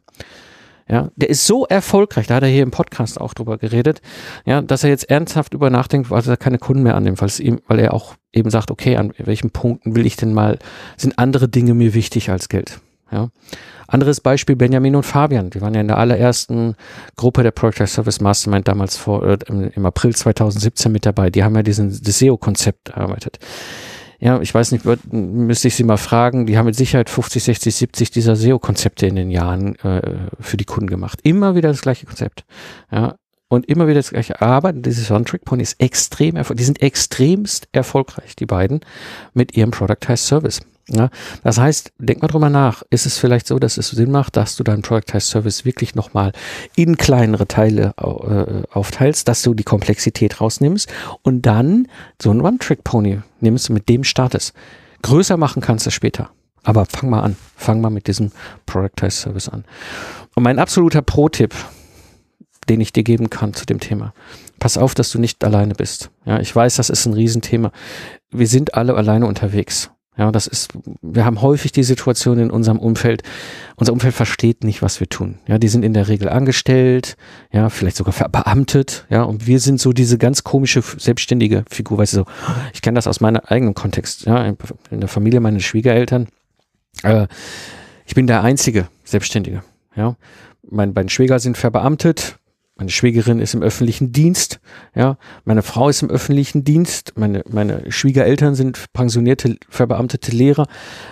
Ja, 0.89 1.11
der 1.15 1.29
ist 1.29 1.47
so 1.47 1.65
erfolgreich, 1.65 2.27
da 2.27 2.35
hat 2.35 2.43
er 2.43 2.49
hier 2.49 2.63
im 2.63 2.71
Podcast 2.71 3.19
auch 3.21 3.33
drüber 3.33 3.57
geredet, 3.57 4.01
ja, 4.45 4.61
dass 4.61 4.83
er 4.83 4.89
jetzt 4.89 5.09
ernsthaft 5.09 5.53
über 5.53 5.69
nachdenkt, 5.69 6.11
weil 6.11 6.27
er 6.27 6.35
keine 6.35 6.57
Kunden 6.57 6.83
mehr 6.83 6.95
annimmt, 6.95 7.21
ihm, 7.39 7.61
weil 7.67 7.79
er 7.79 7.93
auch 7.93 8.15
eben 8.33 8.49
sagt, 8.49 8.69
okay, 8.69 8.97
an 8.97 9.13
welchen 9.17 9.51
Punkten 9.51 9.95
will 9.95 10.05
ich 10.05 10.17
denn 10.17 10.33
mal, 10.33 10.59
sind 10.97 11.17
andere 11.17 11.47
Dinge 11.47 11.73
mir 11.73 11.93
wichtig 11.93 12.29
als 12.29 12.49
Geld? 12.49 12.81
Ja. 13.13 13.29
Anderes 13.87 14.21
Beispiel 14.21 14.55
Benjamin 14.55 14.95
und 14.95 15.03
Fabian. 15.03 15.51
Die 15.51 15.61
waren 15.61 15.75
ja 15.75 15.81
in 15.81 15.87
der 15.87 15.97
allerersten 15.97 16.75
Gruppe 17.15 17.43
der 17.43 17.51
Project 17.51 17.89
Service 17.89 18.21
Mastermind 18.21 18.67
damals 18.67 18.97
vor, 18.97 19.23
äh, 19.23 19.37
im 19.47 19.85
April 19.85 20.15
2017 20.15 20.91
mit 20.91 21.05
dabei. 21.05 21.29
Die 21.29 21.43
haben 21.43 21.55
ja 21.55 21.63
diesen 21.63 21.91
SEO-Konzept 21.91 22.89
erarbeitet. 22.89 23.37
Ja, 24.19 24.39
ich 24.39 24.53
weiß 24.53 24.71
nicht, 24.71 24.85
müsste 25.11 25.67
ich 25.67 25.75
Sie 25.75 25.83
mal 25.83 25.97
fragen. 25.97 26.45
Die 26.45 26.57
haben 26.57 26.65
mit 26.65 26.75
Sicherheit 26.75 27.09
50, 27.09 27.43
60, 27.43 27.75
70 27.75 28.11
dieser 28.11 28.35
SEO-Konzepte 28.35 29.05
in 29.05 29.15
den 29.15 29.29
Jahren 29.29 29.75
äh, 29.79 30.29
für 30.39 30.57
die 30.57 30.65
Kunden 30.65 30.89
gemacht. 30.89 31.19
Immer 31.23 31.55
wieder 31.55 31.69
das 31.69 31.81
gleiche 31.81 32.05
Konzept. 32.05 32.45
Ja, 32.89 33.15
und 33.49 33.67
immer 33.67 33.87
wieder 33.87 33.99
das 33.99 34.09
gleiche. 34.09 34.41
Aber 34.41 34.73
dieses 34.73 35.11
One-Trick-Pony 35.11 35.61
ist 35.61 35.79
extrem 35.79 36.35
erfolgreich. 36.35 36.57
Die 36.57 36.65
sind 36.65 36.81
extremst 36.81 37.67
erfolgreich, 37.71 38.35
die 38.35 38.45
beiden, 38.45 38.81
mit 39.33 39.55
ihrem 39.55 39.71
Productized 39.71 40.25
Service. 40.25 40.61
Ja, 40.89 41.09
das 41.43 41.57
heißt, 41.57 41.93
denk 41.97 42.21
mal 42.21 42.27
drüber 42.27 42.49
nach. 42.49 42.83
Ist 42.89 43.05
es 43.05 43.17
vielleicht 43.17 43.47
so, 43.47 43.57
dass 43.57 43.77
es 43.77 43.89
Sinn 43.89 44.11
macht, 44.11 44.35
dass 44.35 44.57
du 44.57 44.63
deinen 44.63 44.81
Productized 44.81 45.29
Service 45.29 45.63
wirklich 45.63 45.95
nochmal 45.95 46.33
in 46.75 46.97
kleinere 46.97 47.47
Teile 47.47 47.93
äh, 47.97 48.67
aufteilst, 48.69 49.29
dass 49.29 49.43
du 49.43 49.53
die 49.53 49.63
Komplexität 49.63 50.41
rausnimmst 50.41 50.91
und 51.21 51.43
dann 51.43 51.87
so 52.21 52.31
ein 52.31 52.41
One-Trick-Pony 52.41 53.21
nimmst, 53.39 53.69
mit 53.69 53.87
dem 53.87 54.03
startest. 54.03 54.53
Größer 55.03 55.37
machen 55.37 55.61
kannst 55.61 55.85
du 55.85 55.89
später. 55.89 56.31
Aber 56.63 56.85
fang 56.85 57.09
mal 57.09 57.21
an. 57.21 57.37
Fang 57.55 57.79
mal 57.79 57.89
mit 57.89 58.07
diesem 58.07 58.31
Productized 58.65 59.19
Service 59.19 59.47
an. 59.47 59.63
Und 60.35 60.43
mein 60.43 60.59
absoluter 60.59 61.01
Pro-Tipp, 61.01 61.53
den 62.65 62.81
ich 62.81 62.93
dir 62.93 63.03
geben 63.03 63.29
kann 63.29 63.53
zu 63.53 63.65
dem 63.65 63.79
Thema. 63.79 64.13
Pass 64.59 64.77
auf, 64.77 64.93
dass 64.93 65.11
du 65.11 65.19
nicht 65.19 65.43
alleine 65.43 65.75
bist. 65.75 66.09
Ja, 66.25 66.39
ich 66.39 66.55
weiß, 66.55 66.75
das 66.75 66.89
ist 66.89 67.05
ein 67.05 67.13
Riesenthema. 67.13 67.71
Wir 68.31 68.47
sind 68.47 68.75
alle 68.75 68.95
alleine 68.95 69.27
unterwegs. 69.27 69.91
Ja, 70.15 70.31
das 70.31 70.45
ist, 70.45 70.69
wir 71.01 71.25
haben 71.25 71.41
häufig 71.41 71.71
die 71.71 71.81
Situation 71.81 72.37
in 72.37 72.51
unserem 72.51 72.77
Umfeld, 72.77 73.23
unser 73.77 73.93
Umfeld 73.93 74.13
versteht 74.13 74.63
nicht, 74.63 74.83
was 74.83 74.99
wir 74.99 75.09
tun. 75.09 75.39
Ja, 75.47 75.57
die 75.57 75.67
sind 75.67 75.83
in 75.83 75.93
der 75.93 76.07
Regel 76.07 76.29
angestellt, 76.29 77.17
ja, 77.51 77.69
vielleicht 77.69 77.97
sogar 77.97 78.13
verbeamtet, 78.13 79.07
ja, 79.09 79.23
und 79.23 79.47
wir 79.47 79.59
sind 79.59 79.81
so 79.81 79.91
diese 79.91 80.19
ganz 80.19 80.43
komische 80.43 80.83
selbstständige 80.97 81.65
Figur, 81.67 81.97
weißt 81.97 82.13
du, 82.13 82.17
so, 82.17 82.25
ich 82.75 82.83
kenne 82.83 82.95
das 82.95 83.07
aus 83.07 83.21
meinem 83.21 83.41
eigenen 83.43 83.73
Kontext, 83.73 84.25
ja, 84.25 84.53
in 84.91 84.99
der 84.99 85.09
Familie 85.09 85.39
meiner 85.39 85.59
Schwiegereltern, 85.59 86.27
äh, 87.01 87.25
ich 88.05 88.13
bin 88.13 88.27
der 88.27 88.43
einzige 88.43 88.87
Selbstständige, 89.03 89.63
ja. 89.95 90.15
Mein, 90.69 90.93
meine 90.93 91.09
Schwieger 91.09 91.39
sind 91.39 91.57
verbeamtet, 91.57 92.37
meine 92.75 92.89
Schwägerin 92.89 93.39
ist 93.39 93.53
im 93.53 93.61
öffentlichen 93.61 94.11
Dienst, 94.11 94.59
ja, 94.95 95.17
meine 95.45 95.61
Frau 95.61 95.89
ist 95.89 96.01
im 96.01 96.09
öffentlichen 96.09 96.63
Dienst, 96.63 97.13
meine, 97.15 97.43
meine 97.47 97.91
Schwiegereltern 97.91 98.55
sind 98.55 98.91
pensionierte, 98.93 99.57
verbeamtete 99.69 100.31
Lehrer. 100.31 100.67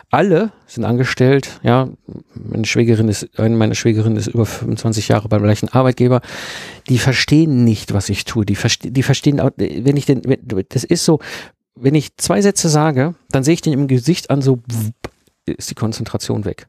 Alle 0.09 0.51
sind 0.65 0.85
angestellt, 0.85 1.59
ja. 1.61 1.89
Meine 2.33 2.65
Schwägerin 2.65 3.09
ist, 3.09 3.39
eine 3.39 3.55
meiner 3.55 3.75
Schwägerin 3.75 4.15
ist 4.15 4.27
über 4.27 4.47
25 4.47 5.09
Jahre 5.09 5.29
beim 5.29 5.43
gleichen 5.43 5.69
Arbeitgeber. 5.69 6.21
Die 6.89 6.97
verstehen 6.97 7.63
nicht, 7.63 7.93
was 7.93 8.09
ich 8.09 8.25
tue. 8.25 8.43
Die, 8.43 8.55
verste 8.55 8.91
die 8.91 9.03
verstehen, 9.03 9.39
wenn 9.57 9.97
ich 9.97 10.07
denn, 10.07 10.21
das 10.69 10.83
ist 10.83 11.05
so, 11.05 11.19
wenn 11.75 11.93
ich 11.93 12.17
zwei 12.17 12.41
Sätze 12.41 12.69
sage, 12.69 13.13
dann 13.29 13.43
sehe 13.43 13.53
ich 13.53 13.61
den 13.61 13.73
im 13.73 13.87
Gesicht 13.87 14.31
an, 14.31 14.41
so 14.41 14.61
ist 15.45 15.69
die 15.69 15.75
Konzentration 15.75 16.43
weg 16.43 16.67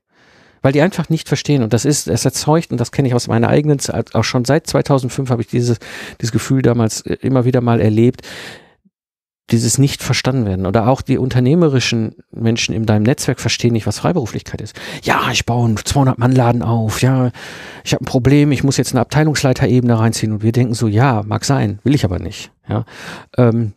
weil 0.62 0.72
die 0.72 0.81
einfach 0.81 1.09
nicht 1.09 1.29
verstehen. 1.29 1.62
Und 1.62 1.72
das 1.72 1.85
ist, 1.85 2.09
es 2.09 2.25
erzeugt, 2.25 2.70
und 2.70 2.79
das 2.79 2.92
kenne 2.92 3.09
ich 3.09 3.14
aus 3.14 3.29
meiner 3.29 3.48
eigenen 3.48 3.79
Zeit, 3.79 4.14
auch 4.14 4.25
schon 4.25 4.44
seit 4.44 4.66
2005 4.66 5.31
habe 5.31 5.42
ich 5.42 5.48
dieses, 5.48 5.79
dieses 6.20 6.33
Gefühl 6.33 6.62
damals 6.62 7.03
äh, 7.03 7.14
immer 7.20 7.44
wieder 7.44 7.61
mal 7.61 7.81
erlebt, 7.81 8.22
dieses 9.51 9.77
nicht 9.77 10.03
verstanden 10.03 10.46
werden. 10.46 10.66
Oder 10.66 10.88
auch 10.88 11.03
die 11.03 11.18
unternehmerischen 11.18 12.14
Menschen 12.31 12.75
in 12.75 12.87
deinem 12.87 13.03
Netzwerk 13.03 13.40
verstehen 13.40 13.72
nicht, 13.72 13.87
was 13.87 13.98
Freiberuflichkeit 13.98 14.61
ist. 14.61 14.75
Ja, 15.03 15.31
ich 15.31 15.44
baue 15.44 15.66
einen 15.66 15.77
200-Mann-Laden 15.77 16.62
auf. 16.62 17.03
Ja, 17.03 17.31
ich 17.85 17.92
habe 17.92 18.05
ein 18.05 18.07
Problem. 18.07 18.53
Ich 18.53 18.64
muss 18.64 18.79
jetzt 18.79 18.92
eine 18.92 19.01
Abteilungsleiterebene 19.01 19.98
reinziehen. 19.98 20.33
Und 20.33 20.42
wir 20.42 20.53
denken 20.53 20.75
so, 20.75 20.88
ja, 20.88 21.22
mag 21.27 21.44
sein, 21.44 21.81
will 21.83 21.94
ich 21.94 22.05
aber 22.05 22.18
nicht. 22.18 22.51
Ja, 22.68 22.85
ähm, 23.37 23.75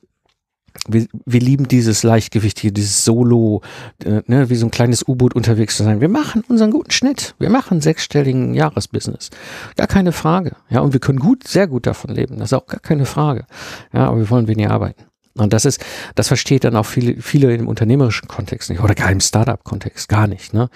wir, 0.88 1.08
wir 1.26 1.40
lieben 1.40 1.68
dieses 1.68 2.04
Leichtgewicht 2.04 2.60
hier, 2.60 2.72
dieses 2.72 3.06
Solo, 3.06 3.62
äh, 4.04 4.22
ne, 4.28 4.50
wie 4.50 4.56
so 4.56 4.66
ein 4.66 4.72
kleines 4.72 5.08
U-Boot 5.08 5.36
unterwegs 5.36 5.78
zu 5.78 5.84
sein. 5.84 6.02
Wir 6.02 6.10
machen 6.10 6.44
unseren 6.48 6.72
guten 6.72 6.92
Schnitt. 6.92 7.36
Wir 7.40 7.50
machen 7.50 7.82
sechsstelligen 7.82 8.54
Jahresbusiness. 8.54 9.30
Gar 9.76 9.88
keine 9.88 10.12
Frage. 10.12 10.56
Ja, 10.70 10.82
und 10.82 10.94
wir 10.94 11.00
können 11.00 11.20
gut, 11.20 11.48
sehr 11.48 11.68
gut 11.68 11.88
davon 11.88 12.14
leben. 12.14 12.38
Das 12.38 12.50
ist 12.50 12.54
auch 12.54 12.68
gar 12.68 12.80
keine 12.80 13.06
Frage. 13.06 13.46
Ja, 13.94 14.08
aber 14.08 14.18
wir 14.18 14.30
wollen 14.30 14.48
weniger 14.48 14.72
arbeiten. 14.72 15.04
Und 15.38 15.52
das 15.52 15.66
ist, 15.66 15.84
das 16.16 16.30
versteht 16.30 16.64
dann 16.64 16.78
auch 16.78 16.86
viele, 16.86 17.22
viele 17.22 17.54
im 17.54 17.68
unternehmerischen 17.68 18.28
Kontext 18.28 18.70
nicht 18.70 18.82
oder 18.82 18.96
gar 18.96 19.12
im 19.12 19.20
Startup-Kontext 19.20 20.08
gar 20.08 20.28
nicht. 20.28 20.54
Ne? 20.54 20.70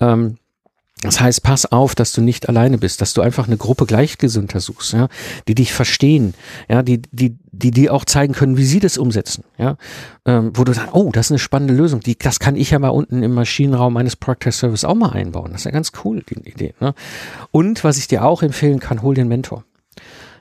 Ähm, 0.00 0.36
das 1.02 1.20
heißt, 1.20 1.42
pass 1.42 1.64
auf, 1.64 1.94
dass 1.94 2.12
du 2.12 2.20
nicht 2.20 2.48
alleine 2.48 2.76
bist, 2.76 3.00
dass 3.00 3.14
du 3.14 3.22
einfach 3.22 3.46
eine 3.46 3.56
Gruppe 3.56 3.86
Gleichgesinnter 3.86 4.60
suchst, 4.60 4.92
ja, 4.92 5.08
die 5.48 5.54
dich 5.54 5.72
verstehen, 5.72 6.34
ja, 6.68 6.82
die, 6.82 7.00
die, 7.10 7.38
die 7.52 7.70
dir 7.70 7.94
auch 7.94 8.04
zeigen 8.04 8.34
können, 8.34 8.58
wie 8.58 8.66
sie 8.66 8.80
das 8.80 8.98
umsetzen, 8.98 9.44
ja, 9.56 9.76
ähm, 10.26 10.52
wo 10.54 10.64
du 10.64 10.74
sagst, 10.74 10.90
oh, 10.92 11.10
das 11.10 11.26
ist 11.26 11.32
eine 11.32 11.38
spannende 11.38 11.72
Lösung, 11.72 12.00
die, 12.00 12.18
das 12.18 12.38
kann 12.38 12.54
ich 12.54 12.70
ja 12.70 12.78
mal 12.78 12.90
unten 12.90 13.22
im 13.22 13.32
Maschinenraum 13.32 13.94
meines 13.94 14.14
Proctor 14.16 14.52
Service 14.52 14.84
auch 14.84 14.94
mal 14.94 15.10
einbauen. 15.10 15.52
Das 15.52 15.62
ist 15.62 15.64
ja 15.64 15.70
ganz 15.70 15.92
cool, 16.04 16.22
die 16.28 16.48
Idee. 16.48 16.74
Ne? 16.80 16.94
Und 17.50 17.82
was 17.82 17.96
ich 17.96 18.06
dir 18.06 18.24
auch 18.24 18.42
empfehlen 18.42 18.78
kann, 18.78 19.00
hol 19.00 19.18
einen 19.18 19.28
Mentor. 19.28 19.64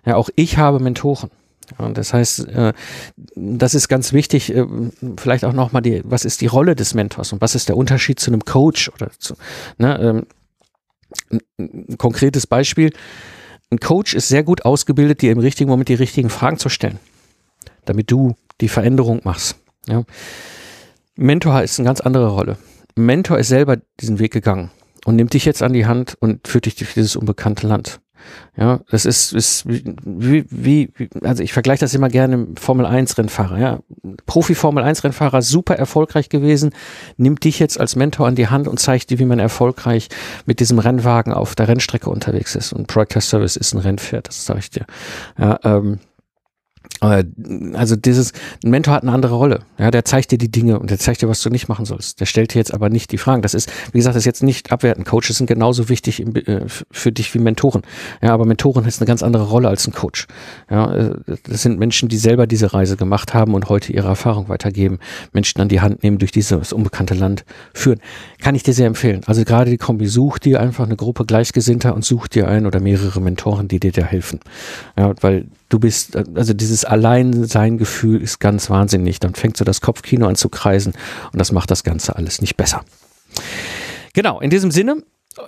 Ja, 0.05 0.15
auch 0.15 0.29
ich 0.35 0.57
habe 0.57 0.79
Mentoren. 0.79 1.29
Und 1.77 1.97
das 1.97 2.13
heißt, 2.13 2.47
äh, 2.47 2.73
das 3.35 3.75
ist 3.75 3.87
ganz 3.87 4.11
wichtig, 4.11 4.53
äh, 4.53 4.65
vielleicht 5.17 5.45
auch 5.45 5.53
nochmal 5.53 5.81
die, 5.81 6.01
was 6.03 6.25
ist 6.25 6.41
die 6.41 6.47
Rolle 6.47 6.75
des 6.75 6.93
Mentors 6.93 7.31
und 7.31 7.41
was 7.41 7.55
ist 7.55 7.69
der 7.69 7.77
Unterschied 7.77 8.19
zu 8.19 8.31
einem 8.31 8.43
Coach 8.43 8.89
oder 8.89 9.11
zu, 9.17 9.35
ne, 9.77 9.99
ähm, 10.01 10.23
ein 11.57 11.97
konkretes 11.97 12.47
Beispiel. 12.47 12.91
Ein 13.71 13.79
Coach 13.79 14.13
ist 14.13 14.27
sehr 14.27 14.43
gut 14.43 14.65
ausgebildet, 14.65 15.21
dir 15.21 15.31
im 15.31 15.39
richtigen 15.39 15.69
Moment 15.69 15.89
die 15.89 15.95
richtigen 15.95 16.29
Fragen 16.29 16.57
zu 16.57 16.69
stellen, 16.69 16.99
damit 17.85 18.11
du 18.11 18.35
die 18.61 18.69
Veränderung 18.69 19.21
machst. 19.23 19.57
Ja. 19.87 20.03
Mentor 21.15 21.61
ist 21.61 21.79
eine 21.79 21.87
ganz 21.87 22.01
andere 22.01 22.29
Rolle. 22.29 22.57
Mentor 22.95 23.39
ist 23.39 23.49
selber 23.49 23.77
diesen 23.99 24.19
Weg 24.19 24.33
gegangen 24.33 24.71
und 25.05 25.15
nimmt 25.15 25.33
dich 25.33 25.45
jetzt 25.45 25.61
an 25.61 25.73
die 25.73 25.85
Hand 25.85 26.17
und 26.19 26.47
führt 26.47 26.65
dich 26.65 26.75
durch 26.75 26.93
dieses 26.93 27.15
unbekannte 27.15 27.67
Land. 27.67 27.99
Ja, 28.57 28.81
das 28.89 29.05
ist, 29.05 29.33
ist 29.33 29.65
wie, 29.67 30.45
wie, 30.49 30.91
also 31.23 31.43
ich 31.43 31.53
vergleiche 31.53 31.81
das 31.81 31.93
immer 31.93 32.09
gerne 32.09 32.37
mit 32.37 32.59
Formel 32.59 32.85
1 32.85 33.17
Rennfahrer, 33.17 33.57
ja. 33.57 33.79
Profi 34.25 34.55
Formel 34.55 34.83
1 34.83 35.03
Rennfahrer, 35.03 35.41
super 35.41 35.75
erfolgreich 35.75 36.29
gewesen, 36.29 36.71
nimmt 37.17 37.43
dich 37.43 37.59
jetzt 37.59 37.79
als 37.79 37.95
Mentor 37.95 38.27
an 38.27 38.35
die 38.35 38.47
Hand 38.47 38.67
und 38.67 38.79
zeigt 38.79 39.09
dir, 39.09 39.19
wie 39.19 39.25
man 39.25 39.39
erfolgreich 39.39 40.09
mit 40.45 40.59
diesem 40.59 40.79
Rennwagen 40.79 41.33
auf 41.33 41.55
der 41.55 41.67
Rennstrecke 41.67 42.09
unterwegs 42.09 42.55
ist. 42.55 42.73
Und 42.73 42.87
Project 42.87 43.21
Service 43.21 43.55
ist 43.55 43.73
ein 43.73 43.79
Rennpferd, 43.79 44.27
das 44.27 44.45
sage 44.45 44.59
ich 44.59 44.69
dir. 44.69 44.85
Ja, 45.37 45.59
ähm, 45.63 45.99
also 47.01 47.95
dieses, 47.95 48.33
ein 48.63 48.71
Mentor 48.71 48.93
hat 48.93 49.03
eine 49.03 49.13
andere 49.13 49.35
Rolle. 49.35 49.61
Ja, 49.77 49.89
der 49.89 50.03
zeigt 50.03 50.31
dir 50.31 50.37
die 50.37 50.51
Dinge 50.51 50.79
und 50.79 50.89
der 50.89 50.99
zeigt 50.99 51.21
dir, 51.21 51.29
was 51.29 51.41
du 51.41 51.49
nicht 51.49 51.69
machen 51.69 51.85
sollst. 51.85 52.19
Der 52.19 52.25
stellt 52.25 52.53
dir 52.53 52.57
jetzt 52.57 52.73
aber 52.73 52.89
nicht 52.89 53.11
die 53.13 53.17
Fragen. 53.17 53.41
Das 53.41 53.53
ist, 53.53 53.71
wie 53.93 53.99
gesagt, 53.99 54.15
das 54.15 54.23
ist 54.23 54.25
jetzt 54.25 54.43
nicht 54.43 54.71
abwerten. 54.71 55.05
Coaches 55.05 55.37
sind 55.37 55.47
genauso 55.47 55.87
wichtig 55.87 56.19
im, 56.19 56.35
äh, 56.35 56.65
für 56.67 57.11
dich 57.11 57.33
wie 57.33 57.39
Mentoren. 57.39 57.83
Ja, 58.21 58.33
aber 58.33 58.45
Mentoren 58.45 58.85
ist 58.85 58.99
eine 58.99 59.07
ganz 59.07 59.23
andere 59.23 59.43
Rolle 59.43 59.69
als 59.69 59.87
ein 59.87 59.93
Coach. 59.93 60.27
Ja, 60.69 60.93
äh, 60.93 61.15
das 61.43 61.61
sind 61.61 61.79
Menschen, 61.79 62.09
die 62.09 62.17
selber 62.17 62.47
diese 62.47 62.73
Reise 62.73 62.97
gemacht 62.97 63.33
haben 63.33 63.53
und 63.53 63.69
heute 63.69 63.93
ihre 63.93 64.07
Erfahrung 64.07 64.49
weitergeben, 64.49 64.99
Menschen 65.31 65.61
an 65.61 65.69
die 65.69 65.79
Hand 65.79 66.03
nehmen, 66.03 66.17
durch 66.17 66.33
dieses 66.33 66.73
unbekannte 66.73 67.13
Land 67.13 67.45
führen. 67.73 68.01
Kann 68.41 68.55
ich 68.55 68.63
dir 68.63 68.73
sehr 68.73 68.87
empfehlen. 68.87 69.21
Also 69.25 69.45
gerade 69.45 69.71
die 69.71 69.77
Kombi, 69.77 70.07
such 70.07 70.39
dir 70.39 70.59
einfach 70.59 70.85
eine 70.85 70.97
Gruppe 70.97 71.25
Gleichgesinnter 71.25 71.95
und 71.95 72.03
such 72.03 72.27
dir 72.27 72.49
ein 72.49 72.65
oder 72.65 72.81
mehrere 72.81 73.21
Mentoren, 73.21 73.69
die 73.69 73.79
dir 73.79 73.93
da 73.93 74.03
helfen. 74.03 74.41
Ja, 74.97 75.13
weil 75.21 75.45
du 75.69 75.79
bist, 75.79 76.15
also 76.15 76.53
dieses 76.53 76.83
Alleinsein-Gefühl 76.83 78.21
ist 78.21 78.39
ganz 78.39 78.69
wahnsinnig. 78.69 79.19
Dann 79.19 79.35
fängt 79.35 79.57
so 79.57 79.63
das 79.63 79.81
Kopfkino 79.81 80.27
an 80.27 80.35
zu 80.35 80.49
kreisen 80.49 80.93
und 81.31 81.39
das 81.39 81.51
macht 81.51 81.71
das 81.71 81.83
Ganze 81.83 82.15
alles 82.15 82.41
nicht 82.41 82.57
besser. 82.57 82.83
Genau, 84.13 84.39
in 84.39 84.49
diesem 84.49 84.71
Sinne, 84.71 85.03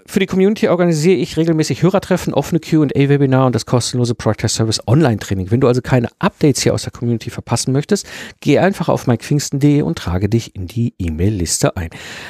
Für 0.05 0.19
die 0.19 0.25
Community 0.25 0.67
organisiere 0.67 1.15
ich 1.15 1.37
regelmäßig 1.37 1.83
Hörertreffen, 1.83 2.33
offene 2.33 2.59
Q&A-Webinar 2.59 3.45
und 3.45 3.55
das 3.55 3.65
kostenlose 3.65 4.15
Project 4.15 4.49
Service 4.49 4.85
Online-Training. 4.87 5.51
Wenn 5.51 5.61
du 5.61 5.67
also 5.67 5.81
keine 5.81 6.09
Updates 6.19 6.63
hier 6.63 6.73
aus 6.73 6.83
der 6.83 6.91
Community 6.91 7.29
verpassen 7.29 7.71
möchtest, 7.71 8.07
geh 8.39 8.59
einfach 8.59 8.89
auf 8.89 9.07
mikepfingsten.de 9.07 9.81
und 9.81 9.97
trage 9.97 10.29
dich 10.29 10.55
in 10.55 10.67
die 10.67 10.93
E-Mail-Liste 10.97 11.77
ein. 11.77 11.89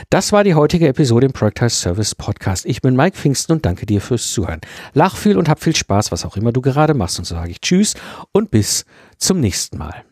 Das 0.09 0.31
war 0.31 0.43
die 0.43 0.55
heutige 0.55 0.87
Episode 0.87 1.27
im 1.27 1.33
Project 1.33 1.71
Service 1.71 2.15
Podcast. 2.15 2.65
Ich 2.65 2.81
bin 2.81 2.95
Mike 2.95 3.17
Pfingsten 3.17 3.53
und 3.53 3.65
danke 3.65 3.85
dir 3.85 4.01
fürs 4.01 4.31
Zuhören. 4.31 4.61
Lach 4.93 5.15
viel 5.15 5.37
und 5.37 5.49
hab 5.49 5.61
viel 5.61 5.75
Spaß, 5.75 6.11
was 6.11 6.25
auch 6.25 6.37
immer 6.37 6.51
du 6.51 6.61
gerade 6.61 6.93
machst. 6.93 7.19
Und 7.19 7.25
so 7.25 7.35
sage 7.35 7.51
ich 7.51 7.61
Tschüss 7.61 7.95
und 8.31 8.51
bis 8.51 8.85
zum 9.17 9.39
nächsten 9.39 9.77
Mal. 9.77 10.03